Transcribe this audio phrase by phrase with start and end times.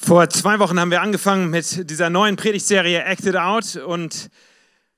[0.00, 4.30] Vor zwei Wochen haben wir angefangen mit dieser neuen Predigtserie Acted Out und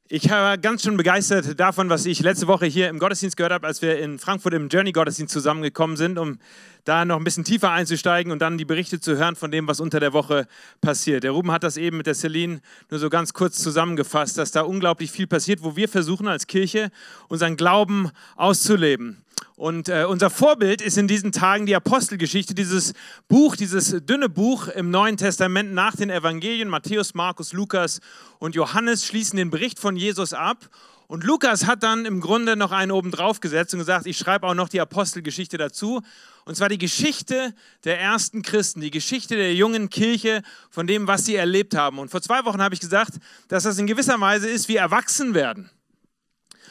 [0.08, 3.66] ich war ganz schön begeistert davon, was ich letzte Woche hier im Gottesdienst gehört habe,
[3.66, 6.38] als wir in Frankfurt im Journey-Gottesdienst zusammengekommen sind, um
[6.84, 9.80] da noch ein bisschen tiefer einzusteigen und dann die Berichte zu hören von dem, was
[9.80, 10.46] unter der Woche
[10.80, 11.24] passiert.
[11.24, 12.60] Der Ruben hat das eben mit der Celine
[12.90, 16.90] nur so ganz kurz zusammengefasst, dass da unglaublich viel passiert, wo wir versuchen als Kirche
[17.28, 19.24] unseren Glauben auszuleben.
[19.60, 22.94] Und äh, unser Vorbild ist in diesen Tagen die Apostelgeschichte, dieses
[23.28, 26.66] Buch, dieses dünne Buch im Neuen Testament nach den Evangelien.
[26.66, 28.00] Matthäus, Markus, Lukas
[28.38, 30.70] und Johannes schließen den Bericht von Jesus ab.
[31.08, 34.46] Und Lukas hat dann im Grunde noch einen oben drauf gesetzt und gesagt, ich schreibe
[34.46, 36.00] auch noch die Apostelgeschichte dazu.
[36.46, 37.52] Und zwar die Geschichte
[37.84, 40.40] der ersten Christen, die Geschichte der jungen Kirche,
[40.70, 41.98] von dem, was sie erlebt haben.
[41.98, 43.18] Und vor zwei Wochen habe ich gesagt,
[43.48, 45.68] dass das in gewisser Weise ist wie erwachsen werden.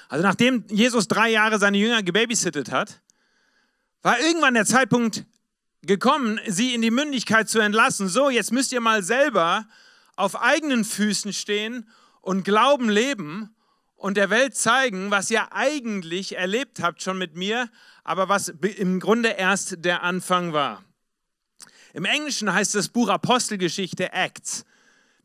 [0.09, 2.99] Also nachdem Jesus drei Jahre seine Jünger gebabysittet hat,
[4.01, 5.23] war irgendwann der Zeitpunkt
[5.83, 8.09] gekommen, sie in die Mündigkeit zu entlassen.
[8.09, 9.67] So, jetzt müsst ihr mal selber
[10.15, 11.87] auf eigenen Füßen stehen
[12.21, 13.55] und Glauben leben
[13.95, 17.69] und der Welt zeigen, was ihr eigentlich erlebt habt schon mit mir,
[18.03, 20.83] aber was im Grunde erst der Anfang war.
[21.93, 24.65] Im Englischen heißt das Buch Apostelgeschichte Acts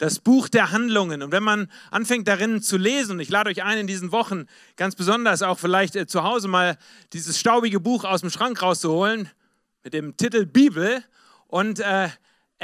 [0.04, 1.22] das Buch der Handlungen.
[1.22, 4.44] Und wenn man anfängt darin zu lesen, und ich lade euch ein, in diesen Wochen
[4.76, 6.76] ganz besonders auch vielleicht äh, zu Hause mal
[7.14, 9.30] dieses staubige Buch aus dem Schrank rauszuholen
[9.82, 11.02] mit dem Titel Bibel
[11.46, 12.10] und äh,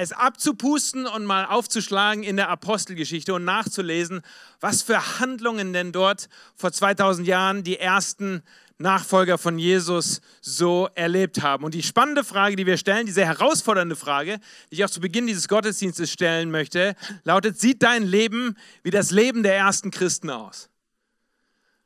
[0.01, 4.23] es abzupusten und mal aufzuschlagen in der Apostelgeschichte und nachzulesen,
[4.59, 8.43] was für Handlungen denn dort vor 2000 Jahren die ersten
[8.79, 11.65] Nachfolger von Jesus so erlebt haben.
[11.65, 14.41] Und die spannende Frage, die wir stellen, die sehr herausfordernde Frage,
[14.71, 19.11] die ich auch zu Beginn dieses Gottesdienstes stellen möchte, lautet, sieht dein Leben wie das
[19.11, 20.71] Leben der ersten Christen aus?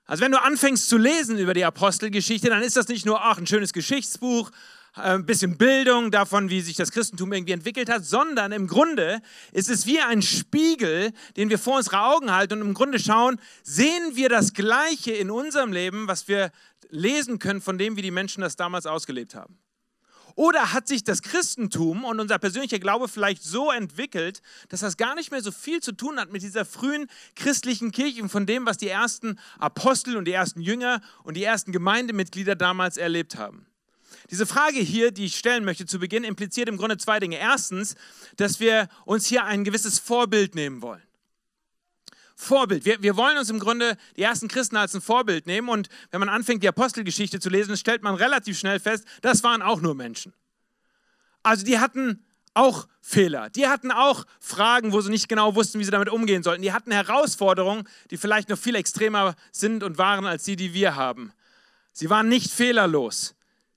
[0.07, 3.39] Also wenn du anfängst zu lesen über die Apostelgeschichte, dann ist das nicht nur ach,
[3.39, 4.53] ein schönes Geschichtsbuch,
[4.95, 9.21] ein bisschen Bildung davon, wie sich das Christentum irgendwie entwickelt hat, sondern im Grunde
[9.53, 13.41] ist es wie ein Spiegel, den wir vor unsere Augen halten und im Grunde schauen,
[13.63, 16.53] sehen wir das Gleiche in unserem Leben, was wir
[16.91, 19.59] lesen können von dem, wie die Menschen das damals ausgelebt haben.
[20.37, 25.15] Oder hat sich das Christentum und unser persönlicher Glaube vielleicht so entwickelt, dass das gar
[25.15, 27.07] nicht mehr so viel zu tun hat mit dieser frühen
[27.37, 31.45] christlichen Kirche und von dem, was die ersten Apostel und die ersten Jünger und die
[31.45, 33.67] ersten Gemeindemitglieder damals erlebt haben?
[34.31, 37.39] Diese Frage hier, die ich stellen möchte zu Beginn, impliziert im Grunde zwei Dinge.
[37.39, 37.95] Erstens,
[38.37, 41.03] dass wir uns hier ein gewisses Vorbild nehmen wollen.
[42.37, 42.85] Vorbild.
[42.85, 46.21] Wir, wir wollen uns im Grunde die ersten Christen als ein Vorbild nehmen und wenn
[46.21, 49.95] man anfängt, die Apostelgeschichte zu lesen, stellt man relativ schnell fest, das waren auch nur
[49.95, 50.33] Menschen.
[51.43, 52.25] Also die hatten
[52.55, 53.51] auch Fehler.
[53.51, 56.63] Die hatten auch Fragen, wo sie nicht genau wussten, wie sie damit umgehen sollten.
[56.63, 60.97] Die hatten Herausforderungen, die vielleicht noch viel extremer sind und waren als die, die wir
[60.97, 61.33] haben.
[61.93, 63.35] Sie waren nicht fehlerlos.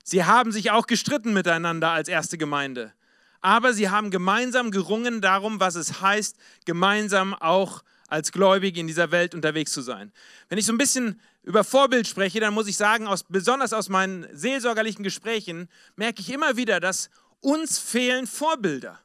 [0.09, 2.93] Sie haben sich auch gestritten miteinander als erste Gemeinde.
[3.41, 9.11] Aber sie haben gemeinsam gerungen darum, was es heißt, gemeinsam auch als Gläubige in dieser
[9.11, 10.13] Welt unterwegs zu sein.
[10.47, 13.89] Wenn ich so ein bisschen über Vorbild spreche, dann muss ich sagen, aus, besonders aus
[13.89, 17.09] meinen seelsorgerlichen Gesprächen merke ich immer wieder, dass
[17.41, 19.01] uns fehlen Vorbilder.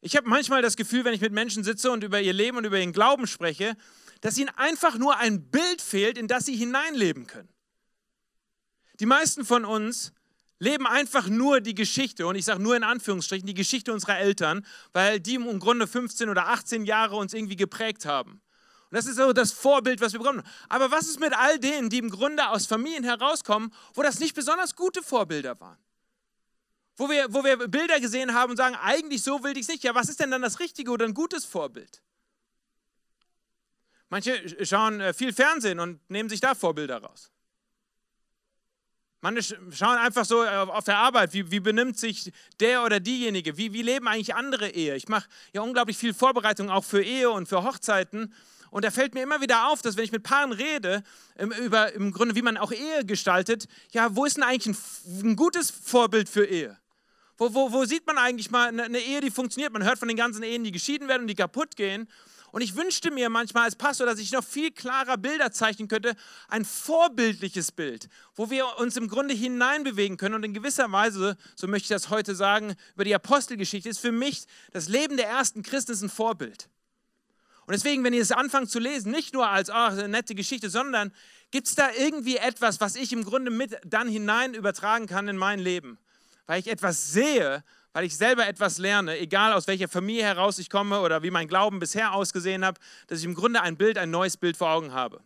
[0.00, 2.64] Ich habe manchmal das Gefühl, wenn ich mit Menschen sitze und über ihr Leben und
[2.64, 3.76] über ihren Glauben spreche,
[4.22, 7.50] dass ihnen einfach nur ein Bild fehlt, in das sie hineinleben können.
[9.00, 10.12] Die meisten von uns
[10.58, 14.64] leben einfach nur die Geschichte, und ich sage nur in Anführungsstrichen, die Geschichte unserer Eltern,
[14.92, 18.42] weil die im Grunde 15 oder 18 Jahre uns irgendwie geprägt haben.
[18.90, 20.42] Und das ist so das Vorbild, was wir bekommen.
[20.68, 24.34] Aber was ist mit all denen, die im Grunde aus Familien herauskommen, wo das nicht
[24.34, 25.78] besonders gute Vorbilder waren?
[26.96, 29.82] Wo wir, wo wir Bilder gesehen haben und sagen, eigentlich so will ich es nicht.
[29.82, 32.02] Ja, was ist denn dann das richtige oder ein gutes Vorbild?
[34.10, 37.30] Manche schauen äh, viel Fernsehen und nehmen sich da Vorbilder raus.
[39.22, 43.72] Manche schauen einfach so auf der Arbeit, wie, wie benimmt sich der oder diejenige, wie,
[43.74, 44.96] wie leben eigentlich andere Ehe.
[44.96, 48.32] Ich mache ja unglaublich viel Vorbereitung auch für Ehe und für Hochzeiten.
[48.70, 51.02] Und da fällt mir immer wieder auf, dass wenn ich mit Paaren rede,
[51.62, 55.36] über im Grunde, wie man auch Ehe gestaltet, ja, wo ist denn eigentlich ein, ein
[55.36, 56.78] gutes Vorbild für Ehe?
[57.36, 59.72] Wo, wo, wo sieht man eigentlich mal eine, eine Ehe, die funktioniert?
[59.72, 62.08] Man hört von den ganzen Ehen, die geschieden werden und die kaputt gehen.
[62.52, 66.14] Und ich wünschte mir manchmal als Pastor, dass ich noch viel klarer Bilder zeichnen könnte,
[66.48, 70.34] ein vorbildliches Bild, wo wir uns im Grunde hineinbewegen können.
[70.34, 74.12] Und in gewisser Weise, so möchte ich das heute sagen, über die Apostelgeschichte ist für
[74.12, 76.68] mich das Leben der ersten Christen ein Vorbild.
[77.66, 80.70] Und deswegen, wenn ihr es anfangt zu lesen, nicht nur als oh, eine nette Geschichte,
[80.70, 81.12] sondern
[81.52, 85.36] gibt es da irgendwie etwas, was ich im Grunde mit dann hinein übertragen kann in
[85.36, 85.98] mein Leben?
[86.46, 90.70] Weil ich etwas sehe, weil ich selber etwas lerne, egal aus welcher Familie heraus ich
[90.70, 92.78] komme oder wie mein Glauben bisher ausgesehen hat,
[93.08, 95.20] dass ich im Grunde ein Bild, ein neues Bild vor Augen habe.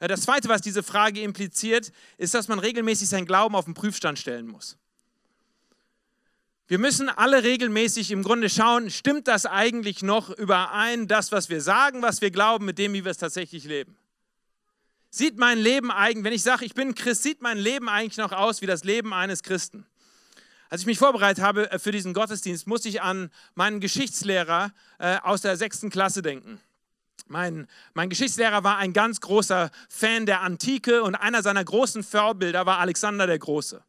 [0.00, 3.74] Äh, das Zweite, was diese Frage impliziert, ist, dass man regelmäßig seinen Glauben auf den
[3.74, 4.76] Prüfstand stellen muss.
[6.68, 11.62] Wir müssen alle regelmäßig im Grunde schauen, stimmt das eigentlich noch überein, das, was wir
[11.62, 13.96] sagen, was wir glauben, mit dem, wie wir es tatsächlich leben?
[15.10, 18.32] Sieht mein Leben eigentlich, wenn ich sage, ich bin Christ, sieht mein Leben eigentlich noch
[18.32, 19.86] aus wie das Leben eines Christen?
[20.70, 25.18] Als ich mich vorbereitet habe äh, für diesen Gottesdienst, musste ich an meinen Geschichtslehrer äh,
[25.22, 26.60] aus der sechsten Klasse denken.
[27.26, 32.64] Mein, mein Geschichtslehrer war ein ganz großer Fan der Antike und einer seiner großen Vorbilder
[32.64, 33.82] war Alexander der Große.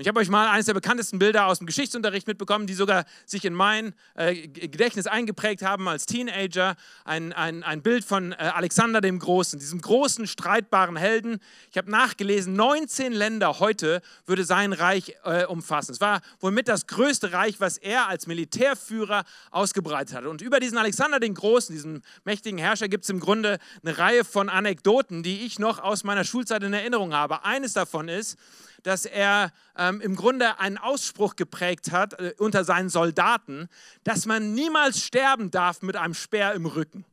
[0.00, 3.04] Und ich habe euch mal eines der bekanntesten Bilder aus dem Geschichtsunterricht mitbekommen, die sogar
[3.26, 6.76] sich in mein äh, Gedächtnis eingeprägt haben als Teenager.
[7.04, 11.38] Ein, ein, ein Bild von äh, Alexander dem Großen, diesem großen, streitbaren Helden.
[11.70, 15.92] Ich habe nachgelesen, 19 Länder heute würde sein Reich äh, umfassen.
[15.92, 20.24] Es war wohl mit das größte Reich, was er als Militärführer ausgebreitet hat.
[20.24, 24.24] Und über diesen Alexander den Großen, diesen mächtigen Herrscher, gibt es im Grunde eine Reihe
[24.24, 27.44] von Anekdoten, die ich noch aus meiner Schulzeit in Erinnerung habe.
[27.44, 28.38] Eines davon ist,
[28.82, 33.68] dass er ähm, im Grunde einen Ausspruch geprägt hat äh, unter seinen Soldaten,
[34.04, 37.04] dass man niemals sterben darf mit einem Speer im Rücken.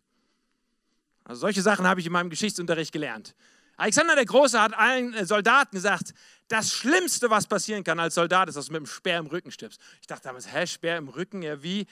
[1.24, 3.36] Also solche Sachen habe ich in meinem Geschichtsunterricht gelernt.
[3.76, 6.14] Alexander der Große hat allen äh, Soldaten gesagt,
[6.48, 9.52] das Schlimmste, was passieren kann als Soldat, ist, dass du mit einem Speer im Rücken
[9.52, 9.80] stirbst.
[10.02, 11.86] Ich dachte damals, hä, Speer im Rücken, ja wie?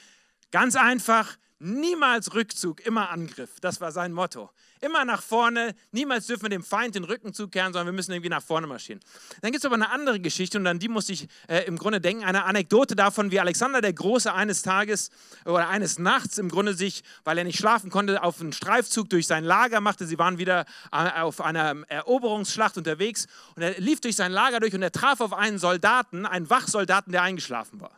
[0.51, 3.59] Ganz einfach, niemals Rückzug, immer Angriff.
[3.61, 4.49] Das war sein Motto.
[4.81, 8.29] Immer nach vorne, niemals dürfen wir dem Feind den Rücken zukehren, sondern wir müssen irgendwie
[8.29, 8.99] nach vorne marschieren.
[9.41, 12.01] Dann gibt es aber eine andere Geschichte und an die muss ich äh, im Grunde
[12.01, 15.09] denken, eine Anekdote davon, wie Alexander der Große eines Tages
[15.45, 19.25] oder eines Nachts im Grunde sich, weil er nicht schlafen konnte, auf einen Streifzug durch
[19.25, 20.05] sein Lager machte.
[20.05, 24.73] Sie waren wieder äh, auf einer Eroberungsschlacht unterwegs und er lief durch sein Lager durch
[24.73, 27.97] und er traf auf einen Soldaten, einen Wachsoldaten, der eingeschlafen war.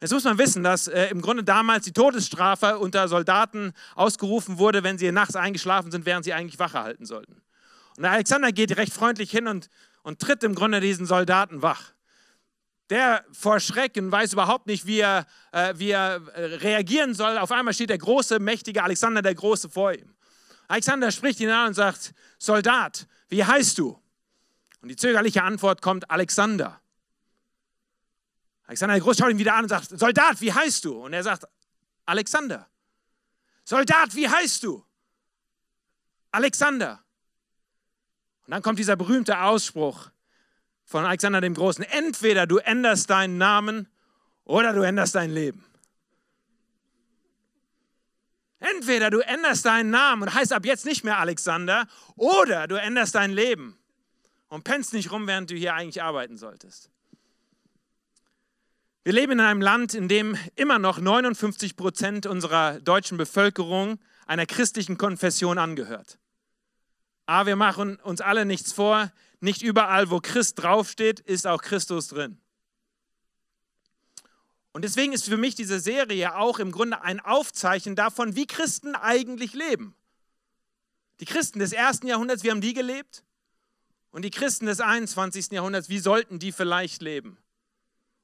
[0.00, 4.82] Jetzt muss man wissen, dass äh, im Grunde damals die Todesstrafe unter Soldaten ausgerufen wurde,
[4.82, 7.42] wenn sie nachts eingeschlafen sind, während sie eigentlich Wache halten sollten.
[7.98, 9.68] Und Alexander geht recht freundlich hin und,
[10.02, 11.92] und tritt im Grunde diesen Soldaten wach.
[12.88, 17.36] Der vor Schrecken weiß überhaupt nicht, wie er, äh, wie er äh, reagieren soll.
[17.36, 20.14] Auf einmal steht der große, mächtige Alexander der Große vor ihm.
[20.66, 24.00] Alexander spricht ihn an und sagt, Soldat, wie heißt du?
[24.80, 26.79] Und die zögerliche Antwort kommt, Alexander.
[28.70, 31.04] Alexander der Groß schaut ihn wieder an und sagt, Soldat, wie heißt du?
[31.04, 31.44] Und er sagt,
[32.06, 32.68] Alexander.
[33.64, 34.84] Soldat, wie heißt du?
[36.30, 37.02] Alexander.
[38.46, 40.12] Und dann kommt dieser berühmte Ausspruch
[40.84, 41.82] von Alexander dem Großen.
[41.82, 43.88] Entweder du änderst deinen Namen
[44.44, 45.64] oder du änderst dein Leben.
[48.60, 53.16] Entweder du änderst deinen Namen und heißt ab jetzt nicht mehr Alexander oder du änderst
[53.16, 53.76] dein Leben
[54.46, 56.88] und pennst nicht rum, während du hier eigentlich arbeiten solltest.
[59.02, 64.44] Wir leben in einem Land, in dem immer noch 59 Prozent unserer deutschen Bevölkerung einer
[64.44, 66.18] christlichen Konfession angehört.
[67.24, 69.10] Aber wir machen uns alle nichts vor,
[69.40, 72.38] nicht überall, wo Christ draufsteht, ist auch Christus drin.
[74.72, 78.94] Und deswegen ist für mich diese Serie auch im Grunde ein Aufzeichen davon, wie Christen
[78.94, 79.94] eigentlich leben.
[81.20, 83.24] Die Christen des ersten Jahrhunderts, wie haben die gelebt?
[84.10, 85.52] Und die Christen des 21.
[85.52, 87.38] Jahrhunderts, wie sollten die vielleicht leben?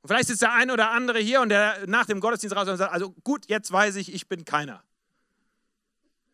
[0.07, 2.93] Vielleicht sitzt der eine oder andere hier und der nach dem Gottesdienst raus und sagt,
[2.93, 4.83] also gut, jetzt weiß ich, ich bin keiner.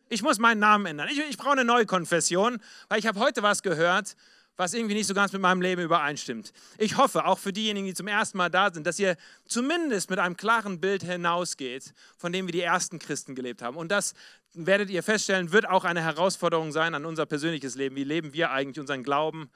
[0.09, 1.07] Ich muss meinen Namen ändern.
[1.11, 4.15] Ich, ich brauche eine neue Konfession, weil ich habe heute was gehört,
[4.55, 6.53] was irgendwie nicht so ganz mit meinem Leben übereinstimmt.
[6.77, 10.19] Ich hoffe, auch für diejenigen, die zum ersten Mal da sind, dass ihr zumindest mit
[10.19, 13.77] einem klaren Bild hinausgeht, von dem wir die ersten Christen gelebt haben.
[13.77, 14.13] Und das
[14.53, 17.95] werdet ihr feststellen, wird auch eine Herausforderung sein an unser persönliches Leben.
[17.95, 19.49] Wie leben wir eigentlich unseren Glauben?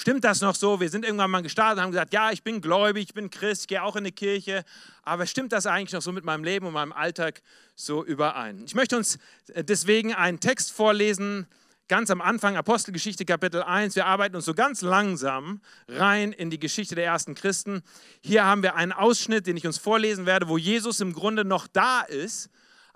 [0.00, 0.80] Stimmt das noch so?
[0.80, 3.68] Wir sind irgendwann mal gestartet und haben gesagt, ja, ich bin gläubig, ich bin Christ,
[3.68, 4.64] gehe auch in die Kirche,
[5.02, 7.42] aber stimmt das eigentlich noch so mit meinem Leben und meinem Alltag
[7.74, 8.62] so überein?
[8.64, 9.18] Ich möchte uns
[9.52, 11.46] äh, deswegen einen Text vorlesen,
[11.86, 13.94] ganz am Anfang, Apostelgeschichte Kapitel 1.
[13.94, 17.82] Wir arbeiten uns so ganz langsam rein in die Geschichte der ersten Christen.
[18.22, 21.66] Hier haben wir einen Ausschnitt, den ich uns vorlesen werde, wo Jesus im Grunde noch
[21.66, 22.48] da ist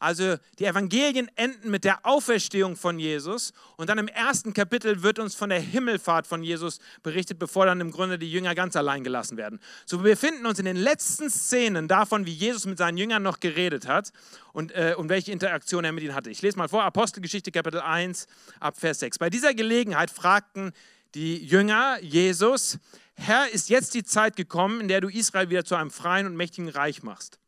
[0.04, 5.18] also die Evangelien enden mit der Auferstehung von Jesus und dann im ersten Kapitel wird
[5.18, 9.02] uns von der Himmelfahrt von Jesus berichtet, bevor dann im Grunde die Jünger ganz allein
[9.02, 9.61] gelassen werden.
[9.87, 13.40] So wir befinden uns in den letzten Szenen davon, wie Jesus mit seinen Jüngern noch
[13.40, 14.12] geredet hat
[14.52, 16.28] und, äh, und welche Interaktion er mit ihnen hatte.
[16.28, 18.26] Ich lese mal vor, Apostelgeschichte Kapitel 1
[18.61, 19.18] ab Vers 6.
[19.18, 20.73] Bei dieser Gelegenheit fragten
[21.14, 22.78] die Jünger Jesus,
[23.14, 26.37] Herr, ist jetzt die Zeit gekommen, in der du Israel wieder zu einem freien und
[26.37, 27.38] mächtigen Reich machst.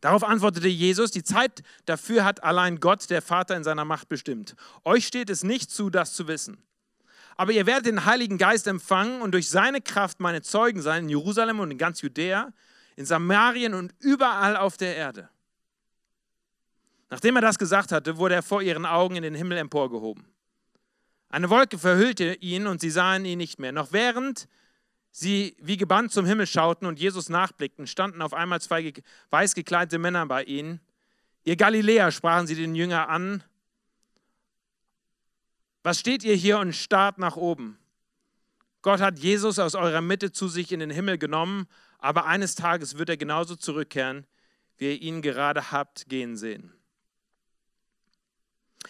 [0.00, 4.54] Darauf antwortete Jesus, die Zeit dafür hat allein Gott, der Vater, in seiner Macht bestimmt.
[4.84, 6.58] Euch steht es nicht zu, das zu wissen.
[7.36, 11.08] Aber ihr werdet den Heiligen Geist empfangen und durch seine Kraft meine Zeugen sein in
[11.08, 12.52] Jerusalem und in ganz Judäa,
[12.96, 15.28] in Samarien und überall auf der Erde.
[17.10, 20.26] Nachdem er das gesagt hatte, wurde er vor ihren Augen in den Himmel emporgehoben.
[21.28, 23.72] Eine Wolke verhüllte ihn und sie sahen ihn nicht mehr.
[23.72, 24.48] Noch während
[25.16, 28.92] sie wie gebannt zum Himmel schauten und Jesus nachblickten, standen auf einmal zwei
[29.30, 30.80] weiß gekleidete Männer bei ihnen.
[31.44, 33.44] Ihr Galiläer, sprachen sie den Jünger an,
[35.84, 37.78] was steht ihr hier und starrt nach oben?
[38.82, 41.68] Gott hat Jesus aus eurer Mitte zu sich in den Himmel genommen,
[41.98, 44.26] aber eines Tages wird er genauso zurückkehren,
[44.78, 46.72] wie ihr ihn gerade habt gehen sehen.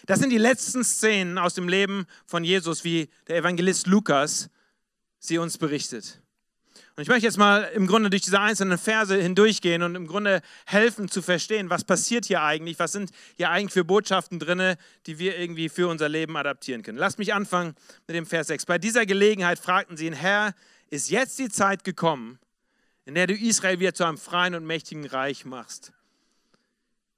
[0.05, 4.49] Das sind die letzten Szenen aus dem Leben von Jesus, wie der Evangelist Lukas
[5.27, 6.21] sie uns berichtet.
[6.95, 10.41] Und ich möchte jetzt mal im Grunde durch diese einzelnen Verse hindurchgehen und im Grunde
[10.65, 15.19] helfen zu verstehen, was passiert hier eigentlich, was sind hier eigentlich für Botschaften drin, die
[15.19, 16.97] wir irgendwie für unser Leben adaptieren können.
[16.97, 17.75] Lasst mich anfangen
[18.07, 18.65] mit dem Vers 6.
[18.65, 20.53] Bei dieser Gelegenheit fragten sie ihn, Herr,
[20.89, 22.39] ist jetzt die Zeit gekommen,
[23.03, 25.91] in der du Israel wieder zu einem freien und mächtigen Reich machst?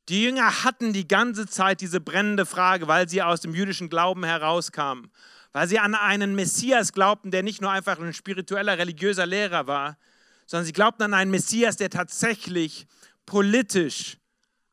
[0.09, 4.23] Die Jünger hatten die ganze Zeit diese brennende Frage, weil sie aus dem jüdischen Glauben
[4.23, 5.11] herauskamen,
[5.53, 9.97] weil sie an einen Messias glaubten, der nicht nur einfach ein spiritueller, religiöser Lehrer war,
[10.45, 12.87] sondern sie glaubten an einen Messias, der tatsächlich
[13.25, 14.17] politisch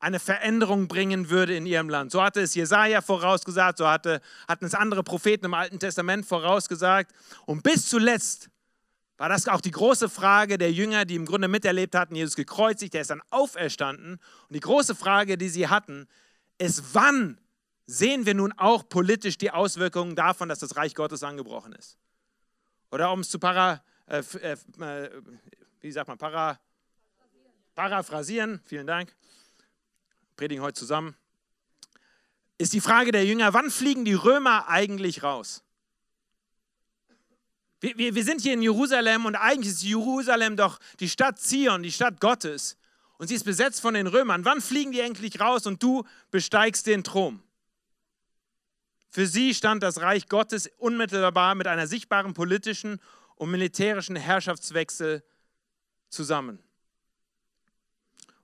[0.05, 2.13] eine Veränderung bringen würde in ihrem Land.
[2.13, 7.13] So hatte es Jesaja vorausgesagt, so hatte, hatten es andere Propheten im Alten Testament vorausgesagt.
[7.47, 8.51] Und bis zuletzt
[9.17, 12.93] war das auch die große Frage der Jünger, die im Grunde miterlebt hatten, Jesus gekreuzigt,
[12.93, 14.15] der ist dann auferstanden.
[14.49, 16.07] Und die große Frage, die sie hatten,
[16.59, 17.39] ist, wann
[17.87, 21.99] sehen wir nun auch politisch die Auswirkungen davon, dass das Reich Gottes angebrochen ist?
[22.91, 25.11] Oder um es zu para, äh, äh, äh,
[25.81, 26.59] wie sagt man, para,
[27.75, 29.15] paraphrasieren, vielen Dank,
[30.37, 31.17] predigen heute zusammen,
[32.57, 35.65] ist die Frage der Jünger, wann fliegen die Römer eigentlich raus?
[37.81, 41.83] Wir, wir, wir sind hier in Jerusalem und eigentlich ist Jerusalem doch die Stadt Zion,
[41.83, 42.79] die Stadt Gottes.
[43.19, 44.45] Und sie ist besetzt von den Römern.
[44.45, 47.44] Wann fliegen die endlich raus und du besteigst den Thron?
[49.15, 53.01] Für sie stand das Reich Gottes unmittelbar mit einer sichtbaren politischen
[53.37, 55.23] und militärischen Herrschaftswechsel
[56.09, 56.59] zusammen.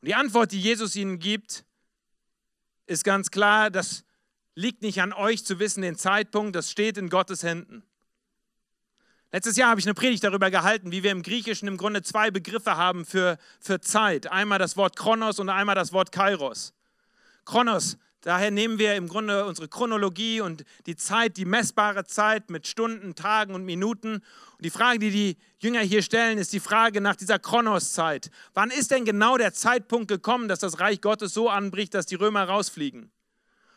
[0.01, 1.65] Und die Antwort, die Jesus ihnen gibt,
[2.87, 4.05] ist ganz klar, das
[4.55, 7.83] liegt nicht an euch zu wissen, den Zeitpunkt, das steht in Gottes Händen.
[9.33, 12.31] Letztes Jahr habe ich eine Predigt darüber gehalten, wie wir im Griechischen im Grunde zwei
[12.31, 14.31] Begriffe haben für, für Zeit.
[14.31, 16.75] Einmal das Wort Chronos und einmal das Wort Kairos.
[17.45, 22.67] Chronos, daher nehmen wir im Grunde unsere Chronologie und die Zeit, die messbare Zeit mit
[22.67, 24.15] Stunden, Tagen und Minuten.
[24.15, 28.31] Und die Frage, die die Jünger hier stellen, ist die Frage nach dieser Chronoszeit.
[28.55, 32.17] Wann ist denn genau der Zeitpunkt gekommen, dass das Reich Gottes so anbricht, dass die
[32.17, 33.11] Römer rausfliegen?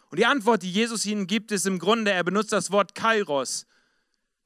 [0.09, 3.65] Und die Antwort, die Jesus ihnen gibt, ist im Grunde, er benutzt das Wort Kairos.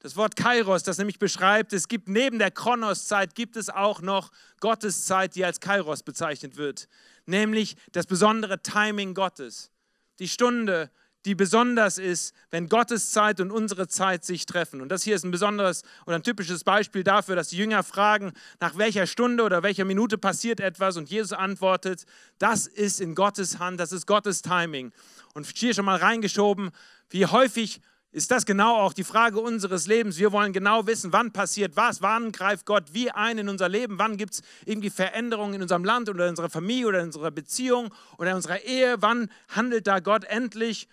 [0.00, 4.30] Das Wort Kairos, das nämlich beschreibt, es gibt neben der Kronoszeit gibt es auch noch
[4.60, 6.88] Gotteszeit, die als Kairos bezeichnet wird,
[7.26, 9.72] nämlich das besondere Timing Gottes.
[10.18, 10.90] Die Stunde,
[11.24, 14.80] die besonders ist, wenn Gottes Zeit und unsere Zeit sich treffen.
[14.80, 18.32] Und das hier ist ein besonderes oder ein typisches Beispiel dafür, dass die Jünger fragen,
[18.60, 22.06] nach welcher Stunde oder welcher Minute passiert etwas und Jesus antwortet,
[22.38, 24.92] das ist in Gottes Hand, das ist Gottes Timing.
[25.34, 26.70] Und hier schon mal reingeschoben,
[27.10, 30.18] wie häufig ist das genau auch die Frage unseres Lebens.
[30.18, 33.98] Wir wollen genau wissen, wann passiert was, wann greift Gott wie ein in unser Leben,
[33.98, 37.30] wann gibt es irgendwie Veränderungen in unserem Land oder in unserer Familie oder in unserer
[37.30, 40.88] Beziehung oder in unserer Ehe, wann handelt da Gott endlich?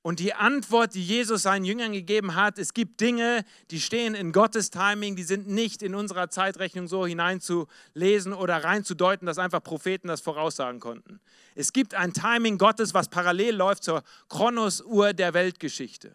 [0.00, 4.30] Und die Antwort, die Jesus seinen Jüngern gegeben hat, es gibt Dinge, die stehen in
[4.30, 10.06] Gottes Timing, die sind nicht in unserer Zeitrechnung so hineinzulesen oder reinzudeuten, dass einfach Propheten
[10.06, 11.20] das voraussagen konnten.
[11.56, 16.14] Es gibt ein Timing Gottes, was parallel läuft zur Chronosuhr der Weltgeschichte.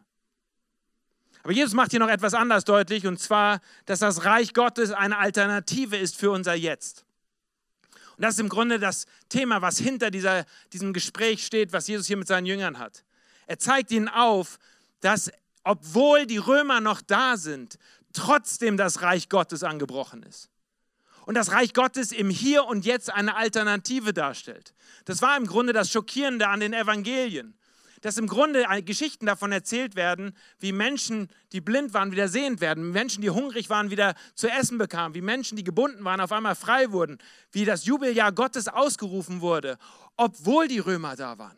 [1.43, 5.17] Aber Jesus macht hier noch etwas anders deutlich, und zwar, dass das Reich Gottes eine
[5.17, 7.05] Alternative ist für unser Jetzt.
[8.15, 12.07] Und das ist im Grunde das Thema, was hinter dieser, diesem Gespräch steht, was Jesus
[12.07, 13.03] hier mit seinen Jüngern hat.
[13.45, 14.57] Er zeigt ihnen auf,
[15.01, 15.31] dass
[15.65, 17.77] obwohl die Römer noch da sind,
[18.13, 20.49] trotzdem das Reich Gottes angebrochen ist.
[21.25, 24.73] Und das Reich Gottes im Hier und Jetzt eine Alternative darstellt.
[25.05, 27.57] Das war im Grunde das Schockierende an den Evangelien
[28.03, 32.91] dass im Grunde Geschichten davon erzählt werden, wie Menschen, die blind waren, wieder sehend werden,
[32.91, 36.55] Menschen, die hungrig waren, wieder zu essen bekamen, wie Menschen, die gebunden waren, auf einmal
[36.55, 37.17] frei wurden,
[37.53, 39.77] wie das Jubeljahr Gottes ausgerufen wurde,
[40.17, 41.57] obwohl die Römer da waren.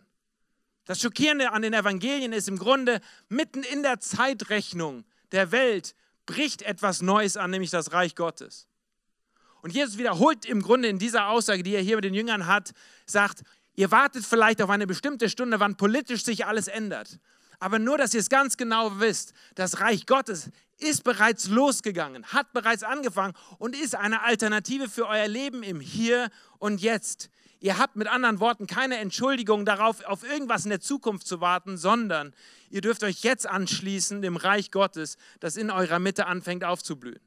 [0.86, 5.96] Das Schockierende an den Evangelien ist im Grunde, mitten in der Zeitrechnung der Welt
[6.28, 8.68] bricht etwas Neues an, nämlich das Reich Gottes.
[9.64, 12.72] Und Jesus wiederholt im Grunde in dieser Aussage, die er hier mit den Jüngern hat,
[13.08, 13.42] sagt,
[13.76, 17.20] Ihr wartet vielleicht auf eine bestimmte Stunde, wann politisch sich alles ändert.
[17.60, 22.52] Aber nur, dass ihr es ganz genau wisst, das Reich Gottes ist bereits losgegangen, hat
[22.54, 26.30] bereits angefangen und ist eine Alternative für euer Leben im Hier
[26.60, 27.30] und Jetzt.
[27.60, 31.78] Ihr habt mit anderen Worten keine Entschuldigung darauf, auf irgendwas in der Zukunft zu warten,
[31.78, 32.34] sondern
[32.70, 37.22] ihr dürft euch jetzt anschließen dem Reich Gottes, das in eurer Mitte anfängt aufzublühen.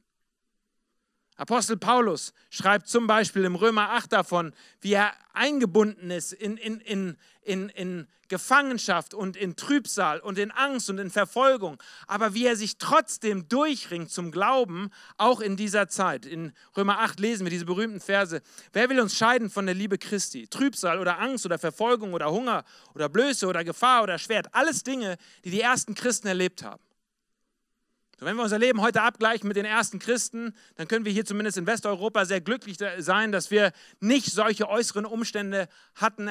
[1.39, 6.81] Apostel Paulus schreibt zum Beispiel im Römer 8 davon, wie er eingebunden ist in, in,
[6.81, 12.45] in, in, in Gefangenschaft und in Trübsal und in Angst und in Verfolgung, aber wie
[12.45, 16.27] er sich trotzdem durchringt zum Glauben, auch in dieser Zeit.
[16.27, 18.43] In Römer 8 lesen wir diese berühmten Verse.
[18.73, 20.49] Wer will uns scheiden von der Liebe Christi?
[20.49, 22.65] Trübsal oder Angst oder Verfolgung oder Hunger
[22.95, 24.53] oder Blöße oder Gefahr oder Schwert.
[24.53, 26.83] Alles Dinge, die die ersten Christen erlebt haben.
[28.19, 31.25] So, wenn wir unser Leben heute abgleichen mit den ersten Christen, dann können wir hier
[31.25, 33.71] zumindest in Westeuropa sehr glücklich sein, dass wir
[34.01, 36.29] nicht solche äußeren Umstände hatten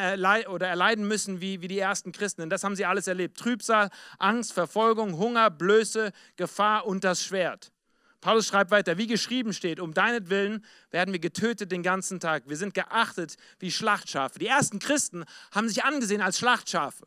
[0.48, 2.42] oder erleiden müssen wie, wie die ersten Christen.
[2.42, 3.38] Denn das haben sie alles erlebt.
[3.38, 3.90] Trübsal,
[4.20, 7.72] Angst, Verfolgung, Hunger, Blöße, Gefahr und das Schwert.
[8.20, 12.50] Paulus schreibt weiter, wie geschrieben steht, um deinetwillen werden wir getötet den ganzen Tag.
[12.50, 14.40] Wir sind geachtet wie Schlachtschafe.
[14.40, 17.06] Die ersten Christen haben sich angesehen als Schlachtschafe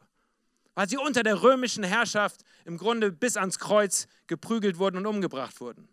[0.75, 5.61] weil sie unter der römischen Herrschaft im Grunde bis ans Kreuz geprügelt wurden und umgebracht
[5.61, 5.89] wurden.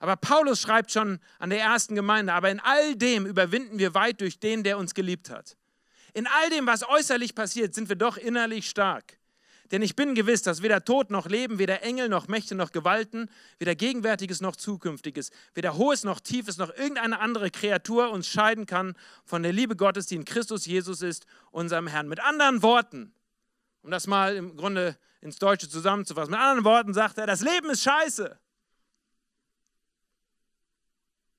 [0.00, 4.20] Aber Paulus schreibt schon an der ersten Gemeinde, aber in all dem überwinden wir weit
[4.20, 5.56] durch den, der uns geliebt hat.
[6.12, 9.18] In all dem, was äußerlich passiert, sind wir doch innerlich stark.
[9.70, 13.30] Denn ich bin gewiss, dass weder Tod noch Leben, weder Engel noch Mächte noch Gewalten,
[13.58, 18.94] weder Gegenwärtiges noch Zukünftiges, weder Hohes noch Tiefes noch irgendeine andere Kreatur uns scheiden kann
[19.24, 22.08] von der Liebe Gottes, die in Christus Jesus ist, unserem Herrn.
[22.08, 23.12] Mit anderen Worten,
[23.84, 26.30] um das mal im Grunde ins Deutsche zusammenzufassen.
[26.30, 28.38] Mit anderen Worten sagt er, das Leben ist scheiße.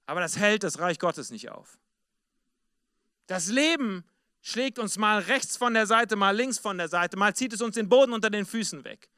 [0.05, 1.79] Aber das hält das Reich Gottes nicht auf.
[3.25, 4.05] Das Leben
[4.41, 7.63] schlägt uns mal rechts von der Seite, mal links von der Seite, mal zieht es
[7.63, 9.09] uns den Boden unter den Füßen weg.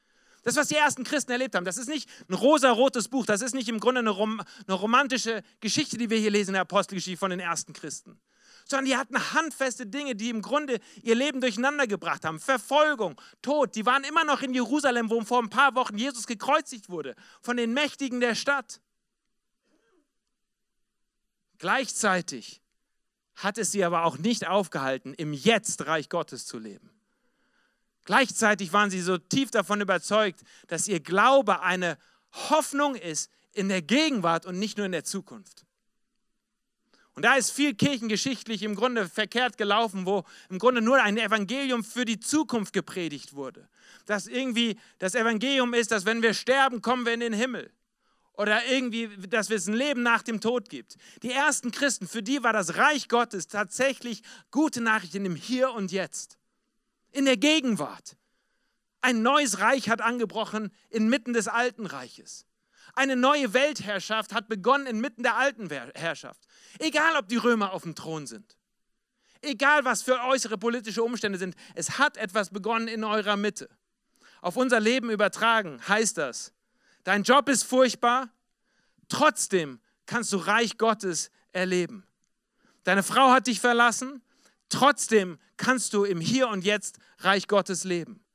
[0.44, 3.54] Das, was die ersten Christen erlebt haben, das ist nicht ein rosa-rotes Buch, das ist
[3.54, 7.20] nicht im Grunde eine, rom eine romantische Geschichte, die wir hier lesen in der Apostelgeschichte
[7.20, 8.22] von den ersten Christen
[8.70, 12.40] sondern die hatten handfeste Dinge, die im Grunde ihr Leben durcheinander gebracht haben.
[12.40, 13.76] Verfolgung, Tod.
[13.76, 17.58] Die waren immer noch in Jerusalem, wo vor ein paar Wochen Jesus gekreuzigt wurde, von
[17.58, 18.82] den Mächtigen der Stadt.
[21.58, 22.62] Gleichzeitig
[23.36, 26.92] hat es sie aber auch nicht aufgehalten, im Jetzt Reich Gottes zu leben.
[28.04, 31.98] Gleichzeitig waren sie so tief davon überzeugt, dass ihr Glaube eine
[32.50, 35.67] Hoffnung ist in der Gegenwart und nicht nur in der Zukunft.
[37.18, 41.84] Und da ist viel kirchengeschichtlich im Grunde verkehrt gelaufen, wo im Grunde nur ein Evangelium
[41.84, 43.68] für die Zukunft gepredigt wurde.
[44.06, 47.74] Dass irgendwie das Evangelium ist, dass wenn wir sterben, kommen wir in den Himmel.
[48.34, 50.98] Oder irgendwie, dass es ein Leben nach dem Tod gibt.
[51.24, 55.92] Die ersten Christen, für die war das Reich Gottes tatsächlich gute Nachrichten im Hier und
[55.92, 56.38] Jetzt.
[57.12, 58.16] In der Gegenwart.
[59.02, 62.47] Ein neues Reich hat angebrochen inmitten des alten Reiches.
[62.98, 66.48] Eine neue Weltherrschaft hat begonnen inmitten der alten Herrschaft.
[66.80, 68.58] Egal, ob die Römer auf dem Thron sind.
[69.44, 71.56] Egal, was für äußere politische Umstände sind.
[71.76, 73.70] Es hat etwas begonnen in eurer Mitte.
[74.42, 76.54] Auf unser Leben übertragen heißt das,
[77.04, 78.30] dein Job ist furchtbar,
[79.10, 82.04] trotzdem kannst du Reich Gottes erleben.
[82.84, 84.24] Deine Frau hat dich verlassen,
[84.70, 88.26] trotzdem kannst du im Hier und Jetzt Reich Gottes leben.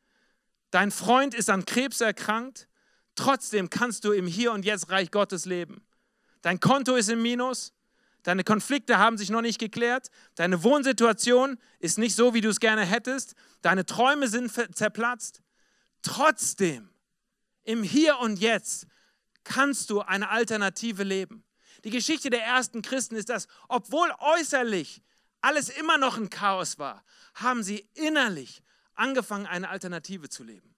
[0.70, 2.68] Dein Freund ist an Krebs erkrankt,
[3.14, 5.86] Trotzdem kannst du im Hier und Jetzt Reich Gottes leben.
[6.40, 7.72] Dein Konto ist im Minus,
[8.22, 12.60] deine Konflikte haben sich noch nicht geklärt, deine Wohnsituation ist nicht so, wie du es
[12.60, 15.42] gerne hättest, deine Träume sind zerplatzt.
[16.02, 16.88] Trotzdem,
[17.64, 18.86] im Hier und Jetzt
[19.44, 21.44] kannst du eine Alternative leben.
[21.84, 25.02] Die Geschichte der ersten Christen ist, dass obwohl äußerlich
[25.40, 28.62] alles immer noch ein Chaos war, haben sie innerlich
[28.94, 30.71] angefangen, eine Alternative zu leben.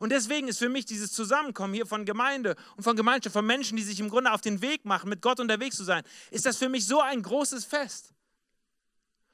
[0.00, 3.76] Und deswegen ist für mich dieses Zusammenkommen hier von Gemeinde und von Gemeinschaft, von Menschen,
[3.76, 6.56] die sich im Grunde auf den Weg machen, mit Gott unterwegs zu sein, ist das
[6.56, 8.14] für mich so ein großes Fest.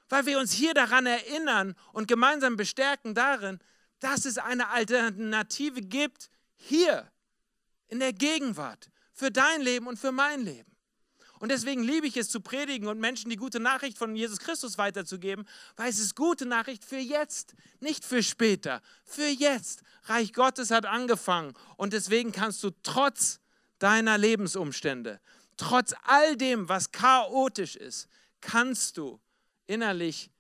[0.09, 3.61] Weil wir uns hier daran erinnern und gemeinsam bestärken darin,
[4.01, 7.13] dass es eine Alternative gibt, hier,
[7.87, 10.76] in der Gegenwart, für dein Leben und für mein Leben.
[11.39, 14.79] Und deswegen liebe ich es zu predigen und Menschen die gute Nachricht von Jesus Christus
[14.79, 15.47] weiterzugeben,
[15.77, 19.83] weil es ist gute Nachricht für jetzt, nicht für später, für jetzt.
[20.05, 23.41] Reich Gottes hat angefangen und deswegen kannst du trotz
[23.79, 25.21] deiner Lebensumstände,
[25.57, 28.09] trotz all dem, was chaotisch ist,
[28.41, 29.21] kannst du
[29.67, 30.31] innerlich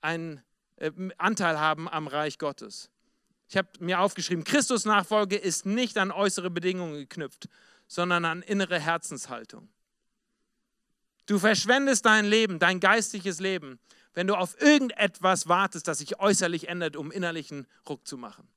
[0.00, 0.42] einen
[0.76, 2.90] äh, Anteil haben am Reich Gottes.
[3.48, 7.48] Ich habe mir aufgeschrieben, Christus Nachfolge ist nicht an äußere Bedingungen geknüpft,
[7.88, 9.68] sondern an innere Herzenshaltung.
[11.30, 13.78] Du verschwendest dein Leben, dein geistliches Leben,
[14.14, 18.48] wenn du auf irgendetwas wartest, das sich äußerlich ändert, um innerlichen Ruck zu machen.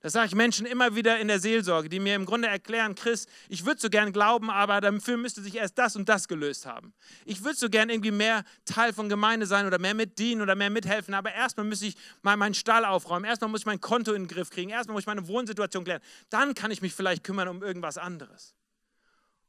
[0.00, 3.26] Das sage ich Menschen immer wieder in der Seelsorge, die mir im Grunde erklären, Chris,
[3.50, 6.94] ich würde so gern glauben, aber dafür müsste sich erst das und das gelöst haben.
[7.26, 10.70] Ich würde so gern irgendwie mehr Teil von Gemeinde sein oder mehr mitdienen oder mehr
[10.70, 14.22] mithelfen, aber erstmal müsste ich mal meinen Stall aufräumen, erstmal muss ich mein Konto in
[14.22, 17.48] den Griff kriegen, erstmal muss ich meine Wohnsituation klären, dann kann ich mich vielleicht kümmern
[17.48, 18.54] um irgendwas anderes.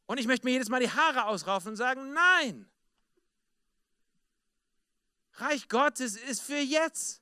[0.05, 2.69] Und ich möchte mir jedes Mal die Haare ausraufen und sagen, nein.
[5.35, 7.21] Reich Gottes ist für jetzt.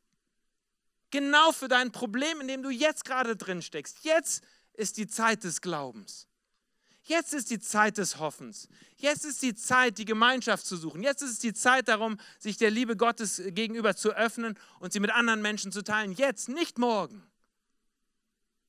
[1.11, 4.03] Genau für dein Problem, in dem du jetzt gerade drin steckst.
[4.03, 6.27] Jetzt ist die Zeit des Glaubens.
[7.03, 8.67] Jetzt ist die Zeit des Hoffens.
[8.97, 11.01] Jetzt ist die Zeit, die Gemeinschaft zu suchen.
[11.01, 14.99] Jetzt ist es die Zeit darum, sich der Liebe Gottes gegenüber zu öffnen und sie
[14.99, 16.11] mit anderen Menschen zu teilen.
[16.11, 17.23] Jetzt, nicht morgen.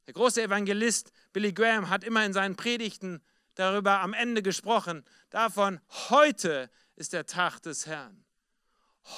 [0.07, 3.21] Der große Evangelist Billy Graham hat immer in seinen Predigten
[3.61, 8.25] darüber am Ende gesprochen, davon, heute ist der Tag des Herrn.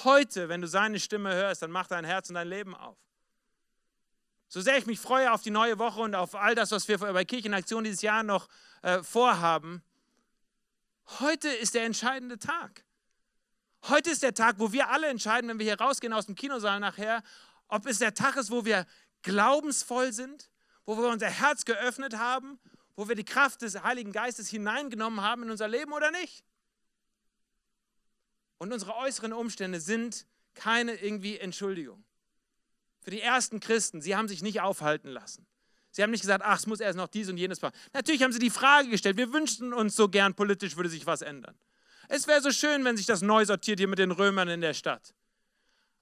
[0.05, 2.99] Heute, wenn du seine Stimme hörst, dann mach dein Herz und dein Leben auf.
[4.49, 6.99] So sehr ich mich freue auf die neue Woche und auf all das, was wir
[6.99, 8.49] bei Kirchenaktion dieses Jahr noch
[8.83, 9.83] äh, vorhaben,
[11.21, 12.85] heute ist der entscheidende Tag.
[13.89, 16.81] Heute ist der Tag, wo wir alle entscheiden, wenn wir hier rausgehen aus dem Kinosaal
[16.81, 17.23] nachher,
[17.69, 18.87] ob es der Tag ist, wo wir
[19.23, 20.51] glaubensvoll sind,
[20.85, 22.61] wo wir unser Herz geöffnet haben,
[22.97, 26.45] wo wir die Kraft des Heiligen Geistes hineingenommen haben in unser Leben oder nicht.
[28.59, 32.05] Und unsere äußeren Umstände sind keine irgendwie Entschuldigung
[33.03, 35.47] für die ersten Christen, sie haben sich nicht aufhalten lassen.
[35.91, 37.75] Sie haben nicht gesagt, ach, es muss erst noch dies und jenes machen.
[37.93, 41.21] Natürlich haben sie die Frage gestellt, wir wünschten uns so gern, politisch würde sich was
[41.21, 41.55] ändern.
[42.09, 44.73] Es wäre so schön, wenn sich das neu sortiert hier mit den Römern in der
[44.73, 45.15] Stadt.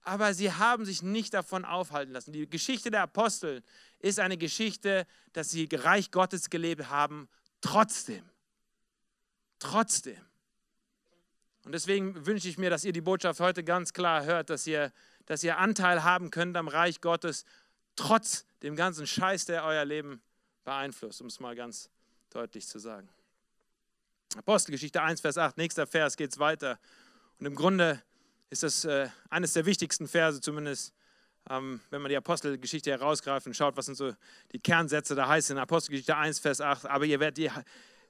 [0.02, 2.32] Aber sie haben sich nicht davon aufhalten lassen.
[2.32, 3.62] Die Geschichte der Apostel
[4.00, 7.28] ist eine Geschichte, dass sie Reich Gottes gelebt haben,
[7.60, 8.24] trotzdem.
[9.58, 10.20] Trotzdem.
[11.64, 14.92] Und deswegen wünsche ich mir, dass ihr die Botschaft heute ganz klar hört, dass ihr
[15.30, 17.44] dass ihr Anteil haben könnt am Reich Gottes,
[17.94, 20.20] trotz dem ganzen Scheiß, der euer Leben
[20.64, 21.88] beeinflusst, um es mal ganz
[22.30, 23.08] deutlich zu sagen.
[24.36, 26.80] Apostelgeschichte 1, Vers 8, nächster Vers geht es weiter.
[27.38, 28.02] Und im Grunde
[28.48, 30.92] ist das äh, eines der wichtigsten Verse, zumindest
[31.50, 34.14] ähm, wenn man die Apostelgeschichte herausgreift und schaut, was sind so
[34.52, 36.86] die Kernsätze da heißt in Apostelgeschichte 1, Vers 8.
[36.86, 37.50] Aber ihr werdet die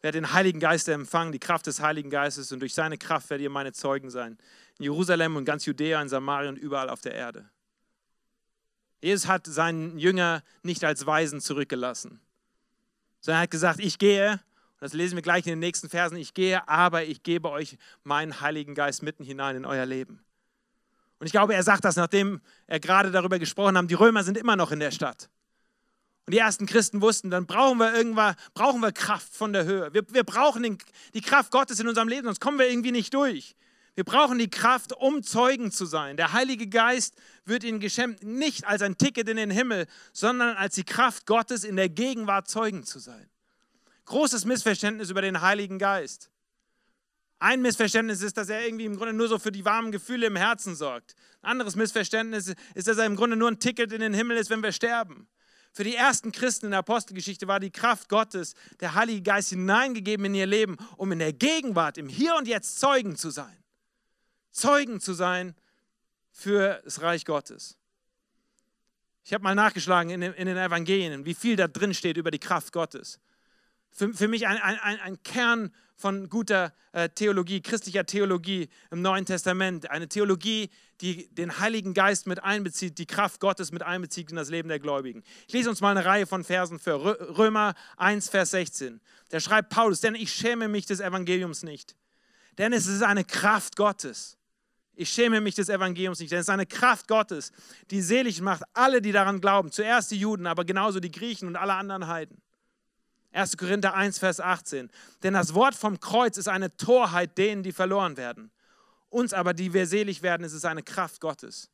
[0.03, 3.45] werdet den Heiligen Geist empfangen, die Kraft des Heiligen Geistes und durch seine Kraft werdet
[3.45, 4.39] ihr meine Zeugen sein.
[4.79, 7.51] In Jerusalem und ganz Judäa, in Samarien und überall auf der Erde.
[9.03, 12.21] Jesus hat seinen Jünger nicht als Weisen zurückgelassen,
[13.21, 16.17] sondern er hat gesagt, ich gehe, und das lesen wir gleich in den nächsten Versen,
[16.17, 20.25] ich gehe, aber ich gebe euch meinen Heiligen Geist mitten hinein in euer Leben.
[21.21, 24.39] Und ich glaube, er sagt das, nachdem er gerade darüber gesprochen hat, die Römer sind
[24.39, 25.29] immer noch in der Stadt.
[26.27, 29.93] Und die ersten Christen wussten, dann brauchen wir irgendwann, brauchen wir Kraft von der Höhe.
[29.93, 30.79] Wir, wir brauchen den,
[31.13, 33.55] die Kraft Gottes in unserem Leben, sonst kommen wir irgendwie nicht durch.
[33.97, 36.17] Wir brauchen die Kraft, um Zeugen zu sein.
[36.17, 40.77] Der Heilige Geist wird ihnen geschenkt, nicht als ein Ticket in den Himmel, sondern als
[40.77, 43.29] die Kraft Gottes in der Gegenwart Zeugen zu sein.
[44.07, 46.30] Großes Missverständnis über den Heiligen Geist.
[47.41, 50.37] Ein Missverständnis ist, dass er irgendwie im Grunde nur so für die warmen Gefühle im
[50.37, 51.15] Herzen sorgt.
[51.41, 54.51] Ein anderes Missverständnis ist, dass er im Grunde nur ein Ticket in den Himmel ist,
[54.51, 55.27] wenn wir sterben.
[55.73, 60.27] Für die ersten Christen in der Apostelgeschichte war die Kraft Gottes, der Heilige Geist hineingegeben
[60.27, 63.57] in ihr Leben, um in der Gegenwart, im Hier und Jetzt Zeugen zu sein.
[64.51, 65.55] Zeugen zu sein
[66.31, 67.79] für das Reich Gottes.
[69.25, 72.73] Ich habe mal nachgeschlagen in den, Evangelien, wie viel da drin steht über die Kraft
[72.73, 73.19] Gottes.
[73.91, 79.27] Für, für mich ein, ein, ein Kern von guter äh, Theologie, christlicher Theologie im Neuen
[79.27, 79.91] Testament.
[79.91, 84.51] Eine Theologie, die den Heiligen Geist mit einbezieht, die Kraft Gottes mit einbezieht in das
[84.51, 85.23] Leben der Gläubigen.
[85.47, 86.95] Ich lese uns mal eine Reihe von Versen für
[87.39, 89.01] Römer 1, Vers 16.
[89.29, 91.97] Da schreibt Paulus, denn ich schäme mich des Evangeliums nicht,
[92.59, 94.37] denn es ist eine Kraft Gottes.
[94.95, 97.53] Ich schäme mich des Evangeliums nicht, denn es ist eine Kraft Gottes,
[97.91, 99.71] die selig macht alle, die daran glauben.
[99.71, 102.43] Zuerst die Juden, aber genauso die Griechen und alle anderen Heiden.
[103.33, 103.57] 1.
[103.57, 104.91] Korinther 1, Vers 18.
[105.23, 108.51] Denn das Wort vom Kreuz ist eine Torheit denen, die verloren werden.
[109.09, 111.69] Uns aber, die wir selig werden, ist es eine Kraft Gottes.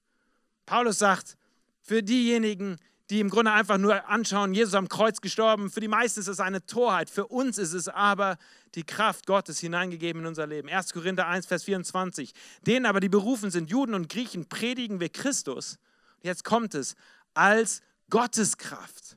[0.65, 1.37] Paulus sagt,
[1.81, 2.79] für diejenigen,
[3.11, 6.41] die im Grunde einfach nur anschauen, Jesus am Kreuz gestorben, für die meisten ist es
[6.41, 7.09] eine Torheit.
[7.09, 8.37] Für uns ist es aber
[8.75, 10.69] die Kraft Gottes hineingegeben in unser Leben.
[10.69, 10.93] 1.
[10.93, 12.33] Korinther 1, Vers 24.
[12.67, 15.79] Denen aber, die berufen sind, Juden und Griechen, predigen wir Christus.
[16.23, 16.97] Jetzt kommt es,
[17.35, 19.17] als Gottes Kraft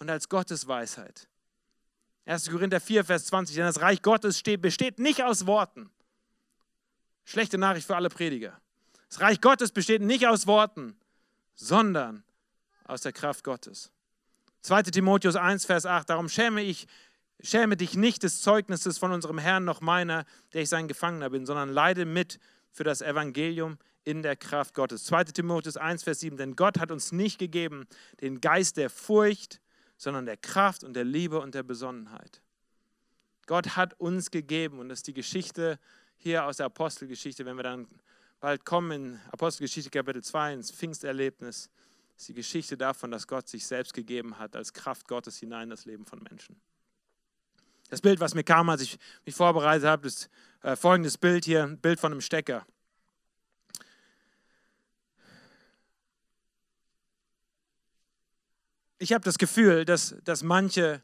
[0.00, 1.28] und als Gottes Weisheit.
[2.26, 2.50] 1.
[2.50, 5.90] Korinther 4, Vers 20, denn das Reich Gottes steht, besteht nicht aus Worten.
[7.24, 8.60] Schlechte Nachricht für alle Prediger.
[9.08, 10.96] Das Reich Gottes besteht nicht aus Worten,
[11.54, 12.24] sondern
[12.84, 13.92] aus der Kraft Gottes.
[14.62, 14.82] 2.
[14.82, 16.88] Timotheus 1, Vers 8, darum schäme ich,
[17.40, 21.46] schäme dich nicht des Zeugnisses von unserem Herrn noch meiner, der ich sein Gefangener bin,
[21.46, 22.40] sondern leide mit
[22.72, 25.04] für das Evangelium in der Kraft Gottes.
[25.04, 25.24] 2.
[25.24, 27.86] Timotheus 1, Vers 7, denn Gott hat uns nicht gegeben
[28.20, 29.60] den Geist der Furcht,
[29.96, 32.42] sondern der Kraft und der Liebe und der Besonnenheit.
[33.46, 35.78] Gott hat uns gegeben, und das ist die Geschichte
[36.16, 37.86] hier aus der Apostelgeschichte, wenn wir dann
[38.40, 41.70] bald kommen in Apostelgeschichte Kapitel 2 ins Pfingsterlebnis,
[42.16, 45.70] ist die Geschichte davon, dass Gott sich selbst gegeben hat als Kraft Gottes hinein in
[45.70, 46.60] das Leben von Menschen.
[47.88, 50.28] Das Bild, was mir kam, als ich mich vorbereitet habe, ist
[50.62, 52.66] äh, folgendes Bild hier, ein Bild von einem Stecker.
[58.98, 61.02] Ich habe das Gefühl, dass, dass manche,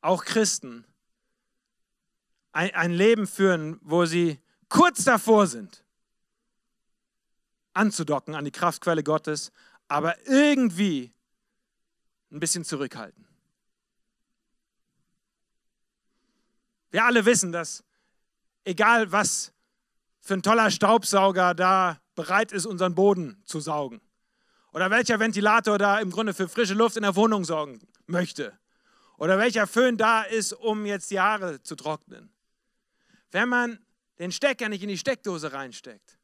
[0.00, 0.84] auch Christen,
[2.52, 5.84] ein, ein Leben führen, wo sie kurz davor sind,
[7.74, 9.52] anzudocken an die Kraftquelle Gottes,
[9.88, 11.12] aber irgendwie
[12.30, 13.26] ein bisschen zurückhalten.
[16.90, 17.84] Wir alle wissen, dass
[18.64, 19.52] egal was
[20.20, 24.00] für ein toller Staubsauger da bereit ist, unseren Boden zu saugen,
[24.78, 28.56] oder welcher Ventilator da im Grunde für frische Luft in der Wohnung sorgen möchte,
[29.16, 32.32] oder welcher Föhn da ist, um jetzt die Haare zu trocknen.
[33.32, 33.84] Wenn man
[34.20, 36.16] den Stecker nicht in die Steckdose reinsteckt,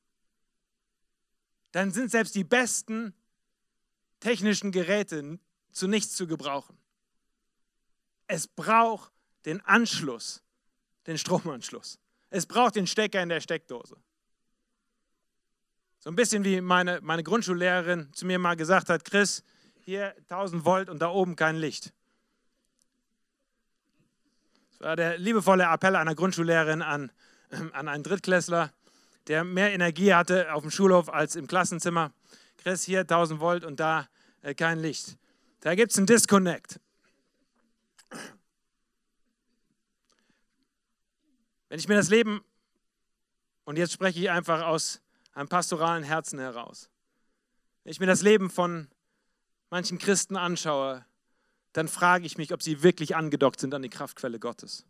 [1.73, 3.13] dann sind selbst die besten
[4.21, 5.41] technischen Geräte
[5.73, 6.79] zu nichts zu gebrauchen.
[8.29, 9.11] Es braucht
[9.47, 10.45] den Anschluss,
[11.09, 11.99] den Stromanschluss.
[12.31, 13.97] Es braucht den Stecker in der Steckdose.
[16.05, 19.43] So ein bisschen wie meine, meine Grundschullehrerin zu mir mal gesagt hat, Chris,
[19.87, 21.95] hier 1000 Volt und da oben kein Licht.
[24.73, 27.11] Das war der liebevolle Appell einer Grundschullehrerin an,
[27.73, 28.71] an einen Drittklässler,
[29.29, 32.13] der mehr Energie hatte auf dem Schulhof als im Klassenzimmer.
[32.59, 34.07] Chris, hier 1000 Volt und da
[34.43, 35.17] äh, kein Licht.
[35.61, 36.81] Da gibt es einen Disconnect.
[41.71, 42.45] Wenn ich mir das Leben,
[43.65, 45.01] und jetzt spreche ich einfach aus
[45.35, 46.89] einem pastoralen Herzen heraus,
[47.83, 48.89] wenn ich mir das Leben von
[49.71, 51.05] manchen Christen anschaue,
[51.73, 54.87] dann frage ich mich, ob sie wirklich angedockt sind an die Kraftquelle Gottes.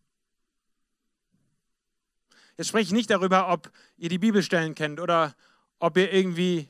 [2.57, 5.35] Jetzt spreche ich nicht darüber, ob ihr die Bibelstellen kennt oder
[5.81, 6.69] ob ihr irgendwie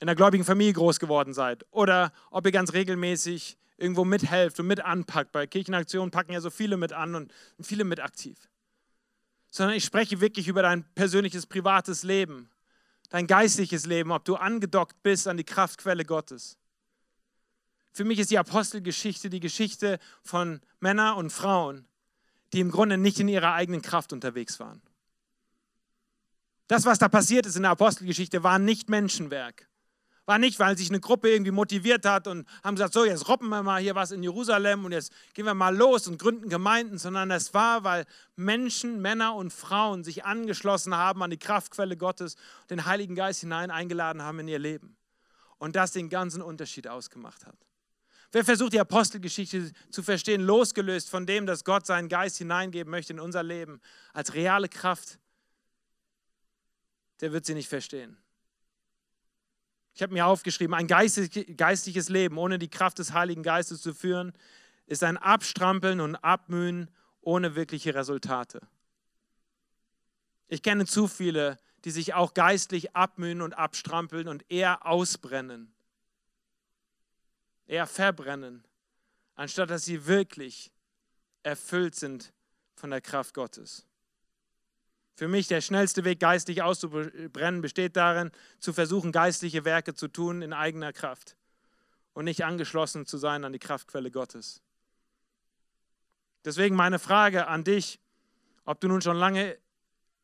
[0.00, 4.66] in einer gläubigen Familie groß geworden seid oder ob ihr ganz regelmäßig irgendwo mithelft und
[4.66, 5.32] mit anpackt.
[5.32, 8.36] Bei Kirchenaktionen packen ja so viele mit an und viele mit aktiv.
[9.54, 12.50] Sondern ich spreche wirklich über dein persönliches, privates Leben,
[13.10, 16.58] dein geistliches Leben, ob du angedockt bist an die Kraftquelle Gottes.
[17.92, 21.86] Für mich ist die Apostelgeschichte die Geschichte von Männern und Frauen,
[22.52, 24.82] die im Grunde nicht in ihrer eigenen Kraft unterwegs waren.
[26.66, 29.68] Das, was da passiert ist in der Apostelgeschichte, war nicht Menschenwerk.
[30.26, 33.48] War nicht, weil sich eine Gruppe irgendwie motiviert hat und haben gesagt, so, jetzt robben
[33.50, 36.96] wir mal hier was in Jerusalem und jetzt gehen wir mal los und gründen Gemeinden,
[36.96, 42.36] sondern es war, weil Menschen, Männer und Frauen sich angeschlossen haben an die Kraftquelle Gottes,
[42.70, 44.96] den Heiligen Geist hinein eingeladen haben in ihr Leben.
[45.58, 47.56] Und das den ganzen Unterschied ausgemacht hat.
[48.32, 53.12] Wer versucht, die Apostelgeschichte zu verstehen, losgelöst von dem, dass Gott seinen Geist hineingeben möchte
[53.12, 53.80] in unser Leben,
[54.12, 55.20] als reale Kraft,
[57.20, 58.16] der wird sie nicht verstehen.
[59.94, 64.32] Ich habe mir aufgeschrieben, ein geistliches Leben ohne die Kraft des Heiligen Geistes zu führen,
[64.86, 68.60] ist ein Abstrampeln und Abmühen ohne wirkliche Resultate.
[70.48, 75.72] Ich kenne zu viele, die sich auch geistlich abmühen und abstrampeln und eher ausbrennen,
[77.66, 78.64] eher verbrennen,
[79.36, 80.72] anstatt dass sie wirklich
[81.42, 82.32] erfüllt sind
[82.74, 83.86] von der Kraft Gottes.
[85.16, 90.42] Für mich der schnellste Weg, geistlich auszubrennen, besteht darin, zu versuchen, geistliche Werke zu tun
[90.42, 91.36] in eigener Kraft
[92.14, 94.60] und nicht angeschlossen zu sein an die Kraftquelle Gottes.
[96.44, 98.00] Deswegen meine Frage an dich,
[98.64, 99.56] ob du nun schon lange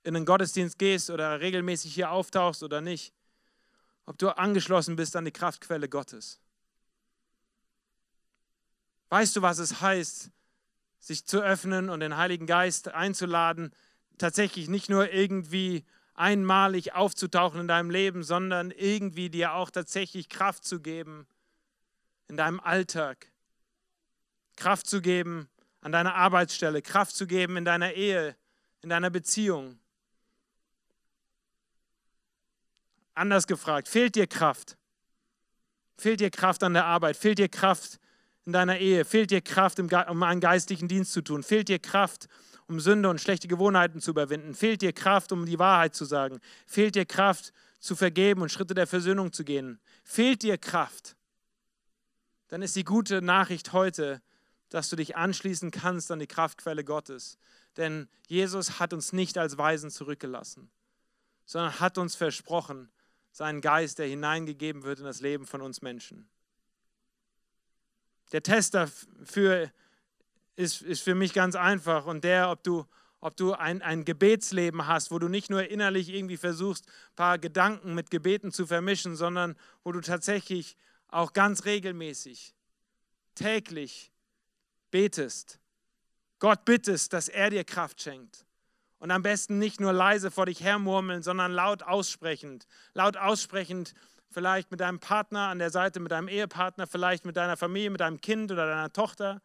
[0.02, 3.14] in den Gottesdienst gehst oder regelmäßig hier auftauchst oder nicht,
[4.06, 6.40] ob du angeschlossen bist an die Kraftquelle Gottes.
[9.08, 10.30] Weißt du, was es heißt,
[10.98, 13.72] sich zu öffnen und den Heiligen Geist einzuladen,
[14.20, 20.64] tatsächlich nicht nur irgendwie einmalig aufzutauchen in deinem Leben, sondern irgendwie dir auch tatsächlich Kraft
[20.64, 21.26] zu geben
[22.28, 23.32] in deinem Alltag.
[24.56, 25.48] Kraft zu geben
[25.80, 28.36] an deiner Arbeitsstelle, Kraft zu geben in deiner Ehe,
[28.82, 29.78] in deiner Beziehung.
[33.14, 34.76] Anders gefragt, fehlt dir Kraft?
[35.96, 37.16] Fehlt dir Kraft an der Arbeit?
[37.16, 37.98] Fehlt dir Kraft
[38.44, 39.04] in deiner Ehe?
[39.04, 41.42] Fehlt dir Kraft, um einen geistlichen Dienst zu tun?
[41.42, 44.54] Fehlt dir Kraft, um Sünde und schlechte Gewohnheiten zu überwinden?
[44.54, 46.40] Fehlt dir Kraft, um die Wahrheit zu sagen?
[46.66, 49.80] Fehlt dir Kraft, zu vergeben und Schritte der Versöhnung zu gehen?
[50.04, 51.16] Fehlt dir Kraft?
[52.48, 54.22] Dann ist die gute Nachricht heute,
[54.68, 57.38] dass du dich anschließen kannst an die Kraftquelle Gottes.
[57.76, 60.70] Denn Jesus hat uns nicht als Weisen zurückgelassen,
[61.46, 62.90] sondern hat uns versprochen,
[63.32, 66.28] seinen Geist, der hineingegeben wird in das Leben von uns Menschen.
[68.32, 69.72] Der Test dafür
[70.60, 72.06] ist, ist, für mich ganz einfach.
[72.06, 72.86] Und der, ob du,
[73.20, 77.38] ob du ein, ein Gebetsleben hast, wo du nicht nur innerlich irgendwie versuchst, ein paar
[77.38, 80.76] Gedanken mit Gebeten zu vermischen, sondern wo du tatsächlich
[81.08, 82.54] auch ganz regelmäßig,
[83.34, 84.12] täglich
[84.90, 85.60] betest
[86.40, 88.46] Gott bittest, dass er dir Kraft schenkt.
[88.98, 92.66] Und am besten nicht nur leise vor dich hermurmeln, sondern laut aussprechend.
[92.94, 93.94] Laut aussprechend,
[94.30, 98.00] vielleicht mit deinem Partner an der Seite, mit deinem Ehepartner, vielleicht mit deiner Familie, mit
[98.00, 99.42] deinem Kind oder deiner Tochter,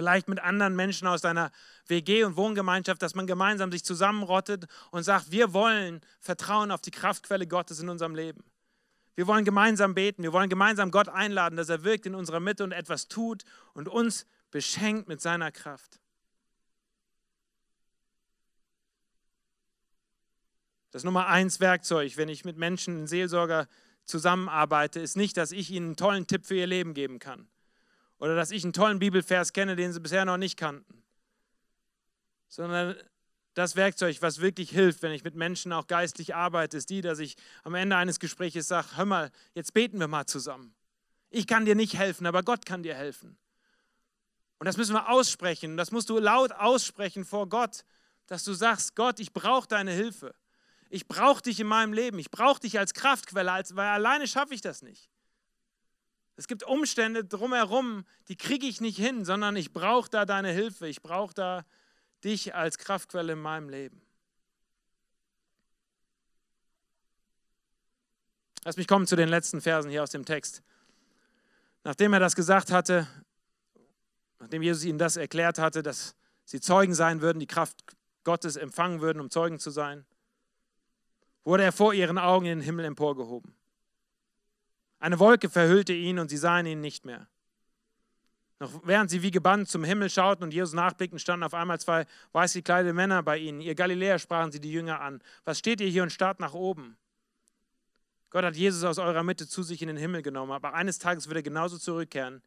[0.00, 1.52] vielleicht mit anderen Menschen aus deiner
[1.86, 6.90] WG und Wohngemeinschaft, dass man gemeinsam sich zusammenrottet und sagt, wir wollen vertrauen auf die
[6.90, 8.42] Kraftquelle Gottes in unserem Leben.
[9.14, 12.64] Wir wollen gemeinsam beten, wir wollen gemeinsam Gott einladen, dass er wirkt in unserer Mitte
[12.64, 16.00] und etwas tut und uns beschenkt mit seiner Kraft.
[20.92, 23.68] Das Nummer eins Werkzeug, wenn ich mit Menschen, in Seelsorger
[24.06, 27.50] zusammenarbeite, ist nicht, dass ich ihnen einen tollen Tipp für ihr Leben geben kann
[28.20, 31.02] oder dass ich einen tollen Bibelvers kenne, den sie bisher noch nicht kannten,
[32.48, 32.94] sondern
[33.54, 37.18] das Werkzeug, was wirklich hilft, wenn ich mit Menschen auch geistlich arbeite, ist die, dass
[37.18, 40.74] ich am Ende eines Gesprächs sage, hör mal, jetzt beten wir mal zusammen.
[41.30, 43.36] Ich kann dir nicht helfen, aber Gott kann dir helfen.
[44.58, 45.76] Und das müssen wir aussprechen.
[45.76, 47.84] Das musst du laut aussprechen vor Gott,
[48.26, 50.34] dass du sagst, Gott, ich brauche deine Hilfe.
[50.90, 52.18] Ich brauche dich in meinem Leben.
[52.18, 55.09] Ich brauche dich als Kraftquelle, als, weil alleine schaffe ich das nicht.
[56.40, 60.88] Es gibt Umstände drumherum, die kriege ich nicht hin, sondern ich brauche da deine Hilfe.
[60.88, 61.66] Ich brauche da
[62.24, 64.00] dich als Kraftquelle in meinem Leben.
[68.64, 70.62] Lass mich kommen zu den letzten Versen hier aus dem Text.
[71.84, 73.06] Nachdem er das gesagt hatte,
[74.38, 76.14] nachdem Jesus ihnen das erklärt hatte, dass
[76.46, 77.84] sie Zeugen sein würden, die Kraft
[78.24, 80.06] Gottes empfangen würden, um Zeugen zu sein,
[81.44, 83.59] wurde er vor ihren Augen in den Himmel emporgehoben.
[85.00, 87.26] Eine Wolke verhüllte ihn und sie sahen ihn nicht mehr.
[88.60, 92.06] Noch während sie wie gebannt zum Himmel schauten und Jesus nachblickten, standen auf einmal zwei
[92.32, 93.62] weiß gekleidete Männer bei ihnen.
[93.62, 95.22] Ihr Galiläer sprachen sie die Jünger an.
[95.44, 96.98] Was steht ihr hier und starrt nach oben?
[98.28, 101.26] Gott hat Jesus aus eurer Mitte zu sich in den Himmel genommen, aber eines Tages
[101.26, 102.42] wird er genauso zurückkehren,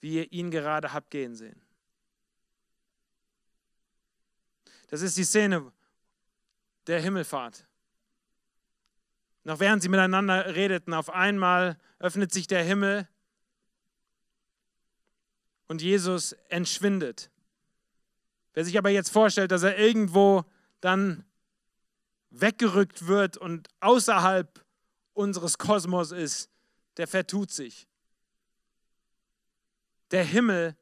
[0.00, 1.62] wie ihr ihn gerade habt gehen sehen.
[4.88, 5.70] Das ist die Szene
[6.88, 7.67] der Himmelfahrt.
[9.48, 13.08] Noch während sie miteinander redeten, auf einmal öffnet sich der Himmel
[15.68, 17.30] und Jesus entschwindet.
[18.52, 20.44] Wer sich aber jetzt vorstellt, dass er irgendwo
[20.82, 21.24] dann
[22.28, 24.62] weggerückt wird und außerhalb
[25.14, 26.50] unseres Kosmos ist,
[26.98, 27.88] der vertut sich.
[30.10, 30.76] Der Himmel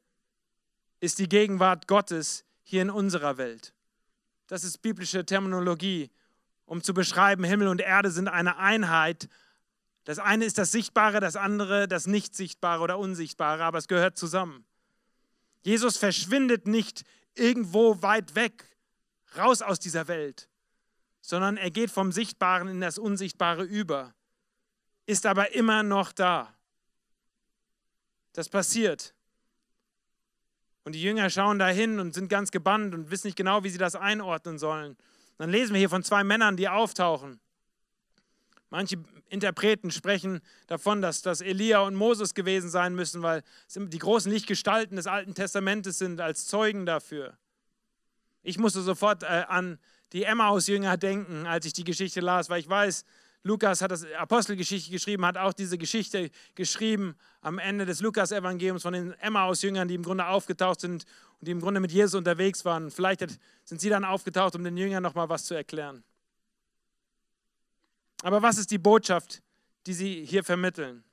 [0.99, 3.73] ist die Gegenwart Gottes hier in unserer Welt.
[4.47, 6.11] Das ist biblische Terminologie
[6.67, 9.29] um zu beschreiben, Himmel und Erde sind eine Einheit.
[10.03, 14.65] Das eine ist das Sichtbare, das andere das Nicht-Sichtbare oder Unsichtbare, aber es gehört zusammen.
[15.63, 17.03] Jesus verschwindet nicht
[17.33, 18.65] irgendwo weit weg,
[19.37, 20.49] raus aus dieser Welt,
[21.21, 24.13] sondern er geht vom Sichtbaren in das Unsichtbare über,
[25.05, 26.53] ist aber immer noch da.
[28.33, 29.15] Das passiert.
[30.83, 33.77] Und die Jünger schauen dahin und sind ganz gebannt und wissen nicht genau, wie sie
[33.77, 34.97] das einordnen sollen.
[35.37, 37.39] Dann lesen wir hier von zwei Männern, die auftauchen.
[38.69, 38.97] Manche
[39.29, 43.43] Interpreten sprechen davon, dass das Elia und Moses gewesen sein müssen, weil
[43.75, 47.37] die großen Lichtgestalten des Alten Testamentes sind als Zeugen dafür.
[48.41, 49.79] Ich musste sofort äh, an
[50.13, 53.03] die Emmaus-Jünger denken, als ich die Geschichte las, weil ich weiß,
[53.47, 58.93] Lukas hat das Apostelgeschichte geschrieben, hat auch diese Geschichte geschrieben am Ende des Lukas-Evangeliums von
[58.93, 61.05] den Emmaus-Jüngern, die im Grunde aufgetaucht sind
[61.39, 62.91] und die im Grunde mit Jesus unterwegs waren.
[62.91, 63.25] Vielleicht
[63.63, 66.03] sind sie dann aufgetaucht, um den Jüngern nochmal was zu erklären.
[68.21, 69.41] Aber was ist die Botschaft,
[69.85, 71.03] die sie hier vermitteln?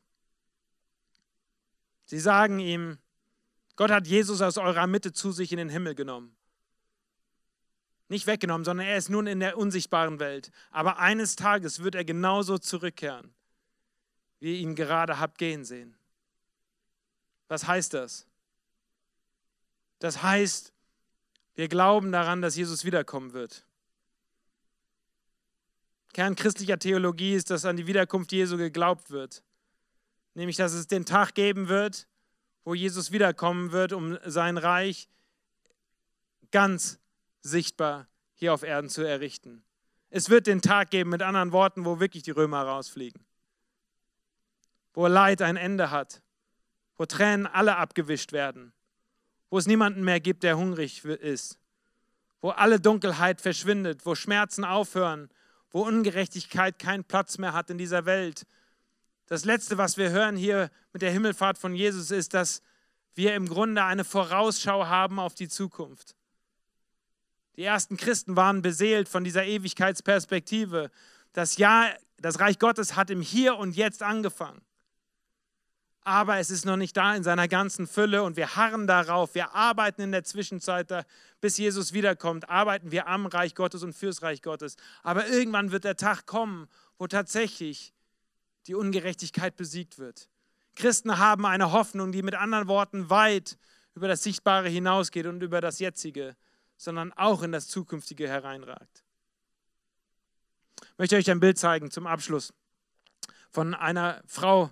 [2.07, 2.99] Sie sagen ihm,
[3.77, 6.35] Gott hat Jesus aus eurer Mitte zu sich in den Himmel genommen.
[8.09, 10.51] Nicht weggenommen, sondern er ist nun in der unsichtbaren Welt.
[10.71, 13.35] Aber eines Tages wird er genauso zurückkehren,
[14.41, 15.97] wie ihr ihn gerade habt gehen sehen.
[17.49, 18.27] Was heißt das?
[19.99, 20.73] Das heißt,
[21.55, 23.65] wir glauben daran, dass Jesus wiederkommen wird.
[26.13, 29.43] Kern christlicher Theologie ist, dass an die Wiederkunft Jesu geglaubt wird.
[30.35, 32.07] Nämlich, dass es den Tag geben wird,
[32.65, 35.09] wo Jesus wiederkommen wird, um sein Reich
[36.51, 36.99] ganz
[37.45, 39.63] sichtbar hier auf Erden zu errichten.
[40.11, 43.25] Es wird den Tag geben, mit anderen Worten, wo wirklich die Römer rausfliegen.
[44.93, 46.23] Wo Leid ein Ende hat.
[46.97, 48.73] Wo Tränen alle abgewischt werden.
[49.51, 51.59] Wo es niemanden mehr gibt, der hungrig ist.
[52.41, 54.07] Wo alle Dunkelheit verschwindet.
[54.07, 55.31] Wo Schmerzen aufhören.
[55.71, 58.47] Wo Ungerechtigkeit keinen Platz mehr hat in dieser Welt.
[59.27, 62.63] Das Letzte, was wir hören hier mit der Himmelfahrt von Jesus, ist, dass
[63.15, 66.15] wir im Grunde eine Vorausschau haben auf die Zukunft.
[67.57, 70.91] Die ersten Christen waren beseelt von dieser Ewigkeitsperspektive.
[71.33, 74.61] Das Jahr, das Reich Gottes hat im Hier und Jetzt angefangen.
[76.07, 79.35] aber es ist noch nicht da in seiner ganzen Fülle und wir harren darauf.
[79.35, 81.07] Wir arbeiten in der Zwischenzeit,
[81.41, 84.77] bis Jesus wiederkommt, arbeiten wir am Reich Gottes und fürs Reich Gottes.
[85.03, 87.95] Aber irgendwann wird der Tag kommen, wo tatsächlich
[88.67, 90.29] die Ungerechtigkeit besiegt wird.
[90.77, 93.57] Christen haben eine Hoffnung, die mit anderen Worten weit
[93.95, 96.37] über das Sichtbare hinausgeht und über das Jetzige,
[96.77, 99.05] sondern auch in das Zukünftige hereinragt.
[100.83, 102.53] Ich möchte euch ein Bild zeigen zum Abschluss
[103.51, 104.71] von einer Frau,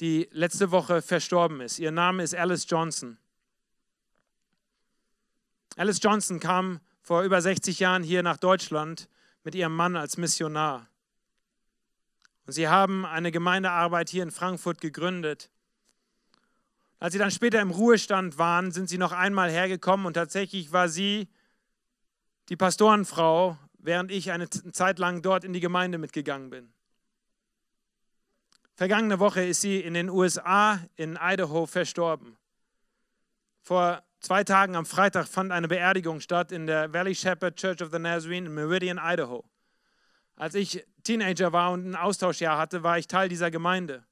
[0.00, 1.78] die letzte Woche verstorben ist.
[1.78, 3.18] Ihr Name ist Alice Johnson.
[5.76, 9.08] Alice Johnson kam vor über 60 Jahren hier nach Deutschland
[9.44, 10.88] mit ihrem Mann als Missionar.
[12.46, 15.50] Und sie haben eine Gemeindearbeit hier in Frankfurt gegründet.
[17.02, 20.88] Als sie dann später im Ruhestand waren, sind sie noch einmal hergekommen und tatsächlich war
[20.88, 21.26] sie
[22.48, 26.72] die Pastorenfrau, während ich eine Zeit lang dort in die Gemeinde mitgegangen bin.
[28.76, 32.36] Vergangene Woche ist sie in den USA in Idaho verstorben.
[33.62, 37.90] Vor zwei Tagen am Freitag fand eine Beerdigung statt in der Valley Shepherd Church of
[37.90, 39.44] the Nazarene in Meridian, Idaho.
[40.36, 44.04] Als ich Teenager war und ein Austauschjahr hatte, war ich Teil dieser Gemeinde.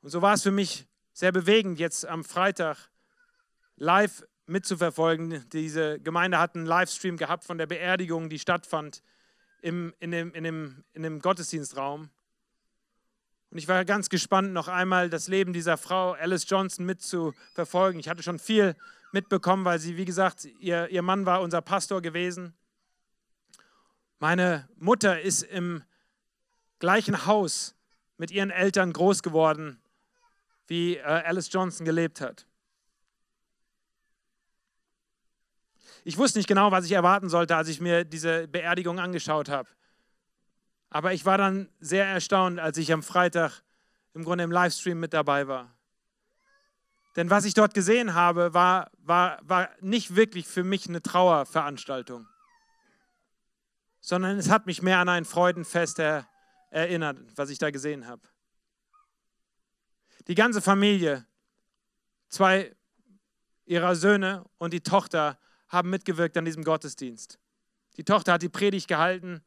[0.00, 2.90] Und so war es für mich sehr bewegend, jetzt am Freitag
[3.76, 5.48] live mitzuverfolgen.
[5.50, 9.02] Diese Gemeinde hat einen Livestream gehabt von der Beerdigung, die stattfand
[9.62, 12.10] im, in, dem, in, dem, in dem Gottesdienstraum.
[13.50, 18.00] Und ich war ganz gespannt, noch einmal das Leben dieser Frau Alice Johnson mitzuverfolgen.
[18.00, 18.76] Ich hatte schon viel
[19.12, 22.52] mitbekommen, weil sie, wie gesagt, ihr, ihr Mann war unser Pastor gewesen.
[24.18, 25.84] Meine Mutter ist im
[26.80, 27.76] gleichen Haus
[28.18, 29.80] mit ihren Eltern groß geworden,
[30.66, 32.46] wie äh, Alice Johnson gelebt hat.
[36.04, 39.68] Ich wusste nicht genau, was ich erwarten sollte, als ich mir diese Beerdigung angeschaut habe.
[40.90, 43.62] Aber ich war dann sehr erstaunt, als ich am Freitag
[44.12, 45.74] im Grunde im Livestream mit dabei war.
[47.16, 52.26] Denn was ich dort gesehen habe, war, war, war nicht wirklich für mich eine Trauerveranstaltung
[54.04, 55.98] sondern es hat mich mehr an ein Freudenfest
[56.70, 58.20] erinnert, was ich da gesehen habe.
[60.28, 61.26] Die ganze Familie,
[62.28, 62.74] zwei
[63.66, 65.38] ihrer Söhne und die Tochter
[65.68, 67.38] haben mitgewirkt an diesem Gottesdienst.
[67.96, 69.42] Die Tochter hat die Predigt gehalten,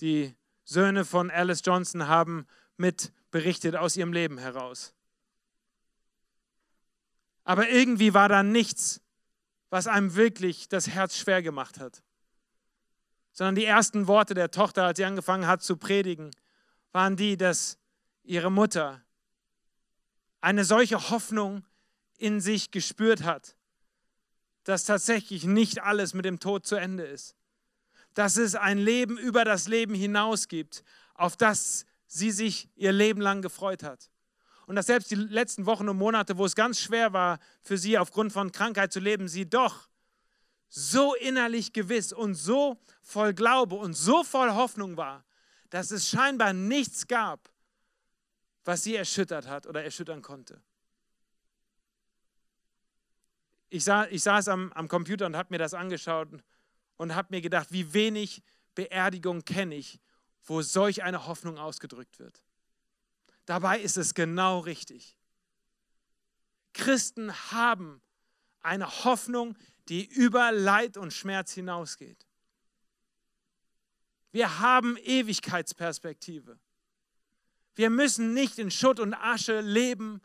[0.00, 0.34] die
[0.64, 2.46] Söhne von Alice Johnson haben
[2.76, 4.94] mit berichtet aus ihrem Leben heraus.
[7.44, 9.00] Aber irgendwie war da nichts,
[9.70, 12.02] was einem wirklich das Herz schwer gemacht hat
[13.32, 16.30] sondern die ersten Worte der Tochter, als sie angefangen hat zu predigen,
[16.92, 17.78] waren die, dass
[18.22, 19.02] ihre Mutter
[20.40, 21.64] eine solche Hoffnung
[22.18, 23.56] in sich gespürt hat,
[24.64, 27.34] dass tatsächlich nicht alles mit dem Tod zu Ende ist,
[28.14, 30.84] dass es ein Leben über das Leben hinaus gibt,
[31.14, 34.10] auf das sie sich ihr Leben lang gefreut hat.
[34.66, 37.98] Und dass selbst die letzten Wochen und Monate, wo es ganz schwer war für sie
[37.98, 39.88] aufgrund von Krankheit zu leben, sie doch
[40.68, 45.24] so innerlich gewiss und so voll Glaube und so voll Hoffnung war,
[45.70, 47.49] dass es scheinbar nichts gab,
[48.64, 50.60] was sie erschüttert hat oder erschüttern konnte.
[53.68, 56.28] Ich, sah, ich saß am, am Computer und habe mir das angeschaut
[56.96, 58.42] und habe mir gedacht, wie wenig
[58.74, 60.00] Beerdigung kenne ich,
[60.44, 62.42] wo solch eine Hoffnung ausgedrückt wird.
[63.46, 65.16] Dabei ist es genau richtig.
[66.72, 68.00] Christen haben
[68.60, 69.56] eine Hoffnung,
[69.88, 72.26] die über Leid und Schmerz hinausgeht.
[74.32, 76.58] Wir haben Ewigkeitsperspektive.
[77.80, 80.20] Wir müssen nicht in Schutt und Asche leben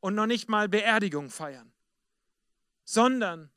[0.00, 1.72] und noch nicht mal Beerdigung feiern,
[2.82, 3.52] sondern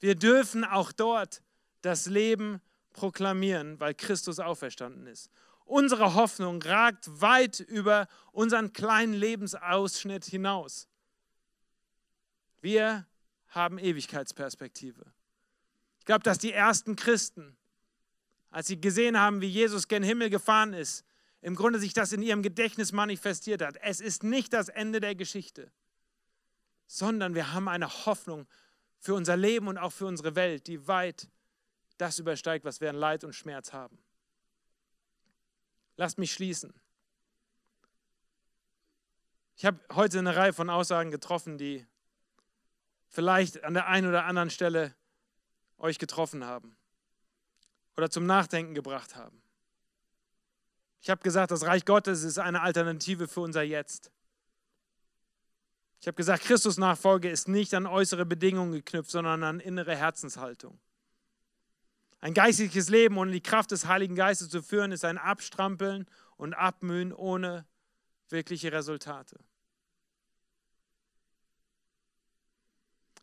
[0.00, 1.44] wir dürfen auch dort
[1.82, 2.60] das Leben
[2.92, 5.30] proklamieren, weil Christus auferstanden ist.
[5.64, 10.88] Unsere Hoffnung ragt weit über unseren kleinen Lebensausschnitt hinaus.
[12.60, 13.06] Wir
[13.46, 15.06] haben Ewigkeitsperspektive.
[16.00, 17.56] Ich glaube, dass die ersten Christen,
[18.50, 21.04] als sie gesehen haben, wie Jesus gen Himmel gefahren ist,
[21.44, 23.76] im Grunde sich das in ihrem Gedächtnis manifestiert hat.
[23.82, 25.70] Es ist nicht das Ende der Geschichte,
[26.86, 28.46] sondern wir haben eine Hoffnung
[28.98, 31.28] für unser Leben und auch für unsere Welt, die weit
[31.98, 33.98] das übersteigt, was wir an Leid und Schmerz haben.
[35.98, 36.72] Lasst mich schließen.
[39.56, 41.86] Ich habe heute eine Reihe von Aussagen getroffen, die
[43.06, 44.94] vielleicht an der einen oder anderen Stelle
[45.76, 46.74] euch getroffen haben
[47.98, 49.43] oder zum Nachdenken gebracht haben.
[51.04, 54.10] Ich habe gesagt, das Reich Gottes ist eine Alternative für unser Jetzt.
[56.00, 60.80] Ich habe gesagt, Christus Nachfolge ist nicht an äußere Bedingungen geknüpft, sondern an innere Herzenshaltung.
[62.20, 66.06] Ein geistliches Leben ohne die Kraft des Heiligen Geistes zu führen, ist ein Abstrampeln
[66.38, 67.66] und Abmühen ohne
[68.30, 69.38] wirkliche Resultate.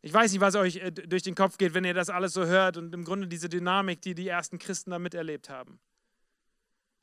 [0.02, 2.46] Ich weiß nicht, was euch äh, durch den Kopf geht, wenn ihr das alles so
[2.46, 5.80] hört und im Grunde diese Dynamik, die die ersten Christen da miterlebt haben.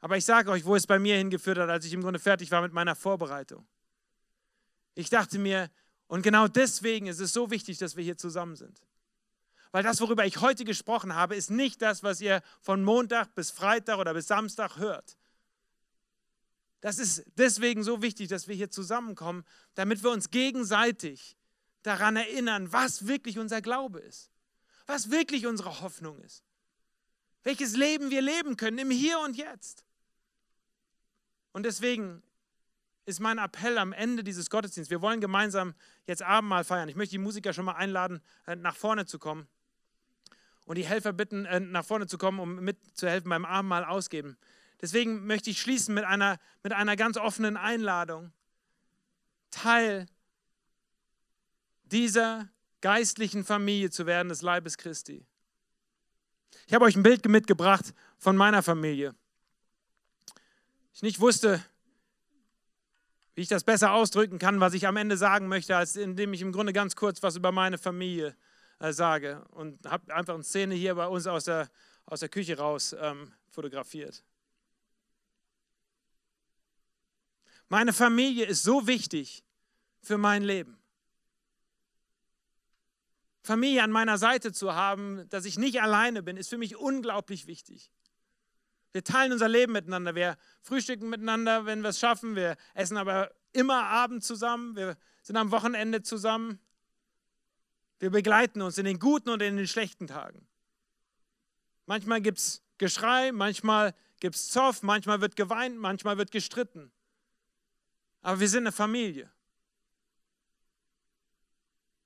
[0.01, 2.51] Aber ich sage euch, wo es bei mir hingeführt hat, als ich im Grunde fertig
[2.51, 3.67] war mit meiner Vorbereitung.
[4.95, 5.69] Ich dachte mir,
[6.07, 8.81] und genau deswegen ist es so wichtig, dass wir hier zusammen sind.
[9.71, 13.51] Weil das, worüber ich heute gesprochen habe, ist nicht das, was ihr von Montag bis
[13.51, 15.17] Freitag oder bis Samstag hört.
[16.81, 19.45] Das ist deswegen so wichtig, dass wir hier zusammenkommen,
[19.75, 21.37] damit wir uns gegenseitig
[21.83, 24.31] daran erinnern, was wirklich unser Glaube ist,
[24.87, 26.43] was wirklich unsere Hoffnung ist,
[27.43, 29.85] welches Leben wir leben können im Hier und Jetzt.
[31.51, 32.23] Und deswegen
[33.05, 34.91] ist mein Appell am Ende dieses Gottesdienstes.
[34.91, 35.73] Wir wollen gemeinsam
[36.05, 36.89] jetzt Abendmahl feiern.
[36.89, 39.47] Ich möchte die Musiker schon mal einladen, äh, nach vorne zu kommen
[40.65, 44.37] und die Helfer bitten, äh, nach vorne zu kommen, um mitzuhelfen beim Abendmahl ausgeben.
[44.81, 48.31] Deswegen möchte ich schließen mit einer, mit einer ganz offenen Einladung.
[49.49, 50.05] Teil
[51.83, 52.47] dieser
[52.81, 55.25] geistlichen Familie zu werden des Leibes Christi.
[56.67, 59.15] Ich habe euch ein Bild mitgebracht von meiner Familie.
[60.99, 61.63] Ich nicht wusste,
[63.33, 66.41] wie ich das besser ausdrücken kann, was ich am Ende sagen möchte, als indem ich
[66.41, 68.35] im Grunde ganz kurz was über meine Familie
[68.79, 69.41] äh, sage.
[69.51, 71.69] Und habe einfach eine Szene hier bei uns aus der,
[72.05, 74.25] aus der Küche raus ähm, fotografiert.
[77.69, 79.45] Meine Familie ist so wichtig
[80.01, 80.77] für mein Leben.
[83.41, 87.47] Familie an meiner Seite zu haben, dass ich nicht alleine bin, ist für mich unglaublich
[87.47, 87.89] wichtig.
[88.91, 90.15] Wir teilen unser Leben miteinander.
[90.15, 92.35] Wir frühstücken miteinander, wenn wir es schaffen.
[92.35, 94.75] Wir essen aber immer Abend zusammen.
[94.75, 96.59] Wir sind am Wochenende zusammen.
[97.99, 100.47] Wir begleiten uns in den guten und in den schlechten Tagen.
[101.85, 106.91] Manchmal gibt es Geschrei, manchmal gibt es Zoff, manchmal wird geweint, manchmal wird gestritten.
[108.21, 109.29] Aber wir sind eine Familie.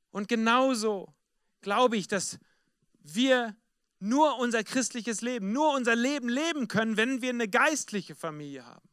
[0.10, 1.14] Und genauso
[1.62, 2.40] glaube ich, dass
[3.00, 3.56] wir
[4.04, 8.90] nur unser christliches Leben, nur unser Leben leben können, wenn wir eine geistliche Familie haben.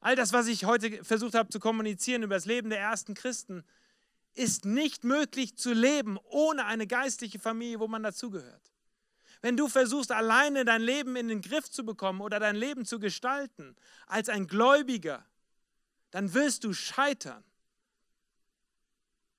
[0.00, 3.64] All das, was ich heute versucht habe zu kommunizieren über das Leben der ersten Christen,
[4.34, 8.72] ist nicht möglich zu leben ohne eine geistliche Familie, wo man dazugehört.
[9.42, 13.00] Wenn du versuchst, alleine dein Leben in den Griff zu bekommen oder dein Leben zu
[13.00, 13.74] gestalten,
[14.06, 15.26] als ein Gläubiger,
[16.12, 17.42] dann wirst du scheitern.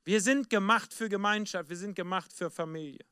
[0.03, 3.05] Wir sind gemacht für Gemeinschaft, wir sind gemacht für Familie.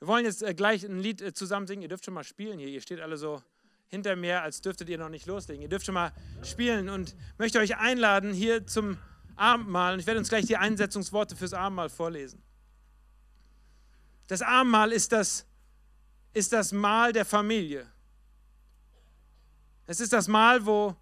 [0.00, 1.82] Wir wollen jetzt äh, gleich ein Lied äh, zusammen singen.
[1.82, 2.68] Ihr dürft schon mal spielen hier.
[2.68, 3.42] Ihr steht alle so
[3.88, 5.62] hinter mir, als dürftet ihr noch nicht loslegen.
[5.62, 8.98] Ihr dürft schon mal spielen und möchte euch einladen hier zum
[9.36, 9.94] Abendmahl.
[9.94, 12.42] Und ich werde uns gleich die Einsetzungsworte fürs Abendmahl vorlesen.
[14.26, 15.46] Das Abendmahl ist das,
[16.32, 17.86] ist das Mahl der Familie.
[19.86, 20.96] Es ist das Mahl, wo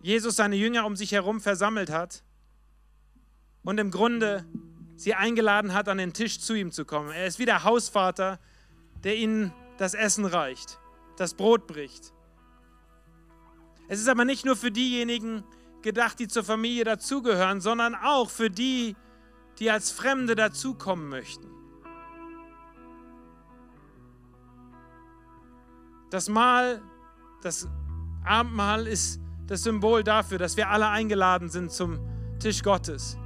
[0.00, 2.22] Jesus seine Jünger um sich herum versammelt hat
[3.62, 4.44] und im Grunde
[4.98, 7.10] sie eingeladen hat, an den Tisch zu ihm zu kommen.
[7.12, 8.40] Er ist wie der Hausvater,
[9.04, 10.78] der ihnen das Essen reicht,
[11.16, 12.12] das Brot bricht.
[13.86, 15.44] Es ist aber nicht nur für diejenigen
[15.82, 18.96] gedacht, die zur Familie dazugehören, sondern auch für die,
[19.60, 21.48] die als Fremde dazukommen möchten.
[26.10, 26.82] Das Mahl,
[27.42, 27.68] das
[28.24, 32.00] Abendmahl ist das Symbol dafür, dass wir alle eingeladen sind zum
[32.40, 33.16] Tisch Gottes.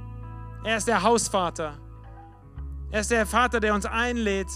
[0.63, 1.77] Er ist der Hausvater.
[2.91, 4.47] Er ist der Vater, der uns einlädt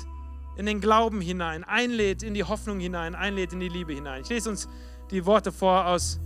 [0.56, 4.22] in den Glauben hinein, einlädt in die Hoffnung hinein, einlädt in die Liebe hinein.
[4.22, 4.70] Ich lese uns
[5.12, 6.20] die Worte vor aus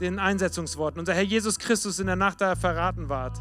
[0.00, 0.98] den Einsetzungsworten.
[0.98, 3.36] Unser Herr Jesus Christus in der Nacht, da er verraten ward.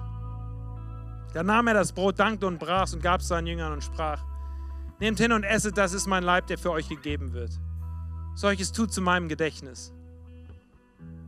[1.34, 4.24] Da nahm er das Brot, dankte und brach und gab es seinen Jüngern und sprach,
[5.00, 7.52] Nehmt hin und esset, das ist mein Leib, der für euch gegeben wird.
[8.34, 9.94] Solches tut zu meinem Gedächtnis.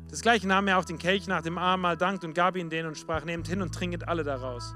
[0.10, 2.88] Das gleiche nahm er auch den Kelch nach dem Abendmahl, dankte und gab ihn denen
[2.88, 4.74] und sprach, nehmt hin und trinket alle daraus.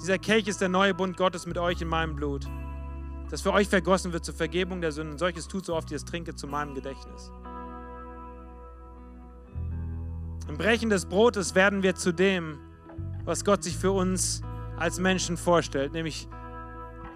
[0.00, 2.46] Dieser Kelch ist der neue Bund Gottes mit euch in meinem Blut,
[3.30, 5.18] das für euch vergossen wird zur Vergebung der Sünden.
[5.18, 7.32] Solches tut so oft ihr es trinket zu meinem Gedächtnis.
[10.48, 12.58] Im Brechen des Brotes werden wir zu dem,
[13.24, 14.42] was Gott sich für uns
[14.76, 16.28] als Menschen vorstellt, nämlich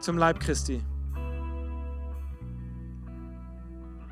[0.01, 0.83] zum Leib Christi.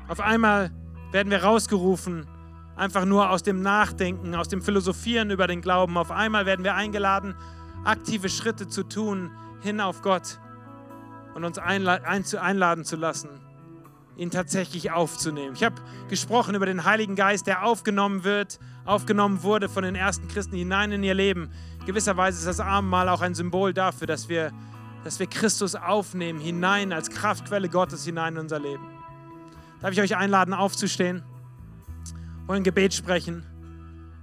[0.07, 0.71] Auf einmal
[1.11, 2.27] werden wir rausgerufen
[2.75, 5.97] einfach nur aus dem Nachdenken, aus dem Philosophieren über den Glauben.
[5.97, 7.35] Auf einmal werden wir eingeladen,
[7.83, 10.39] aktive Schritte zu tun hin auf Gott
[11.33, 13.29] und uns einladen zu lassen,
[14.15, 15.55] ihn tatsächlich aufzunehmen.
[15.55, 15.75] Ich habe
[16.09, 20.91] gesprochen über den Heiligen Geist, der aufgenommen wird, aufgenommen wurde von den ersten Christen hinein
[20.91, 21.49] in ihr Leben.
[21.85, 24.51] Gewisserweise ist das Abendmahl auch ein Symbol dafür, dass wir,
[25.03, 28.85] dass wir Christus aufnehmen, hinein als Kraftquelle Gottes hinein in unser Leben.
[29.81, 31.23] Darf ich euch einladen, aufzustehen?
[32.47, 33.43] Wollen Gebet sprechen.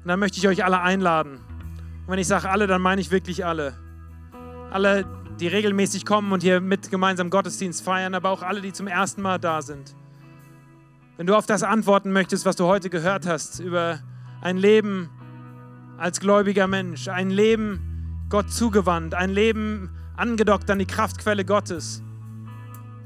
[0.03, 1.35] Und dann möchte ich euch alle einladen.
[1.35, 3.75] Und wenn ich sage alle, dann meine ich wirklich alle.
[4.71, 5.05] Alle,
[5.39, 9.23] die regelmäßig kommen und hier mit gemeinsam Gottesdienst feiern, aber auch alle, die zum ersten
[9.23, 9.95] Mal da sind.
[11.17, 14.01] Wenn du auf das antworten möchtest, was du heute gehört hast, über
[14.41, 15.11] ein Leben
[15.99, 22.03] als gläubiger Mensch, ein Leben Gott zugewandt, ein Leben angedockt an die Kraftquelle Gottes,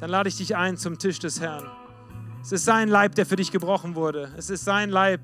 [0.01, 1.65] dann lade ich dich ein zum Tisch des Herrn.
[2.47, 4.33] Es ist sein Leib, der für dich gebrochen wurde.
[4.37, 5.21] Es ist sein Leib,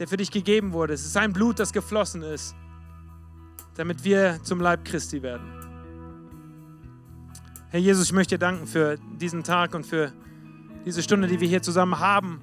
[0.00, 0.94] der für dich gegeben wurde.
[0.94, 2.56] Es ist sein Blut, das geflossen ist,
[3.76, 5.46] damit wir zum Leib Christi werden.
[7.68, 10.12] Herr Jesus, ich möchte dir danken für diesen Tag und für
[10.84, 12.40] diese Stunde, die wir hier zusammen haben.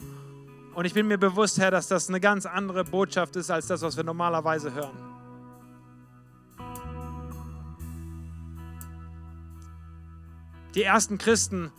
[0.74, 3.82] Und ich bin mir bewusst, Herr, dass das eine ganz andere Botschaft ist als das,
[3.82, 4.98] was wir normalerweise hören.
[10.76, 11.74] Die ersten Christen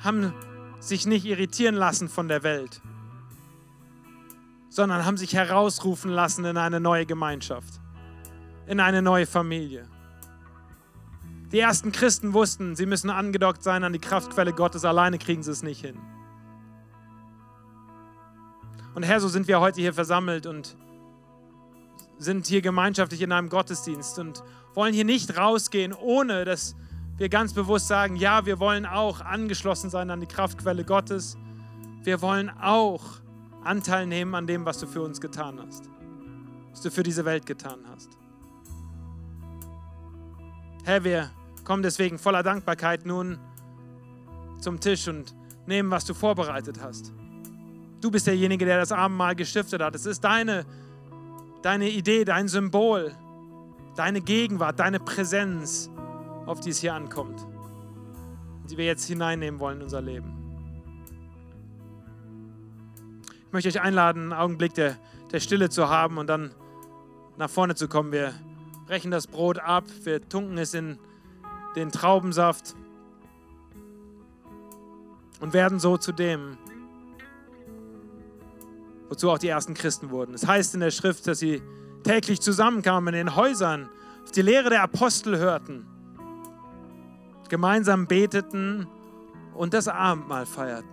[0.00, 0.34] haben
[0.82, 2.80] sich nicht irritieren lassen von der Welt,
[4.68, 7.80] sondern haben sich herausrufen lassen in eine neue Gemeinschaft,
[8.66, 9.88] in eine neue Familie.
[11.52, 15.52] Die ersten Christen wussten, sie müssen angedockt sein an die Kraftquelle Gottes, alleine kriegen sie
[15.52, 15.98] es nicht hin.
[18.94, 20.76] Und Herr, so sind wir heute hier versammelt und
[22.18, 24.42] sind hier gemeinschaftlich in einem Gottesdienst und
[24.74, 26.74] wollen hier nicht rausgehen, ohne dass
[27.18, 31.36] wir ganz bewusst sagen, ja, wir wollen auch angeschlossen sein an die Kraftquelle Gottes.
[32.02, 33.02] Wir wollen auch
[33.64, 35.88] Anteil nehmen an dem, was du für uns getan hast,
[36.70, 38.10] was du für diese Welt getan hast.
[40.84, 41.30] Herr, wir
[41.64, 43.38] kommen deswegen voller Dankbarkeit nun
[44.60, 45.34] zum Tisch und
[45.66, 47.12] nehmen, was du vorbereitet hast.
[48.00, 49.94] Du bist derjenige, der das Abendmahl gestiftet hat.
[49.94, 50.66] Es ist deine,
[51.62, 53.12] deine Idee, dein Symbol,
[53.94, 55.88] deine Gegenwart, deine Präsenz,
[56.46, 57.46] auf die es hier ankommt,
[58.70, 60.42] die wir jetzt hineinnehmen wollen in unser Leben.
[63.46, 64.96] Ich möchte euch einladen, einen Augenblick der,
[65.30, 66.52] der Stille zu haben und dann
[67.36, 68.12] nach vorne zu kommen.
[68.12, 68.32] Wir
[68.86, 70.98] brechen das Brot ab, wir tunken es in
[71.76, 72.74] den Traubensaft
[75.40, 76.56] und werden so zu dem,
[79.08, 80.34] wozu auch die ersten Christen wurden.
[80.34, 81.62] Es heißt in der Schrift, dass sie
[82.04, 83.88] täglich zusammenkamen in den Häusern,
[84.24, 85.86] auf die Lehre der Apostel hörten,
[87.52, 88.86] gemeinsam beteten
[89.52, 90.91] und das Abendmahl feierten.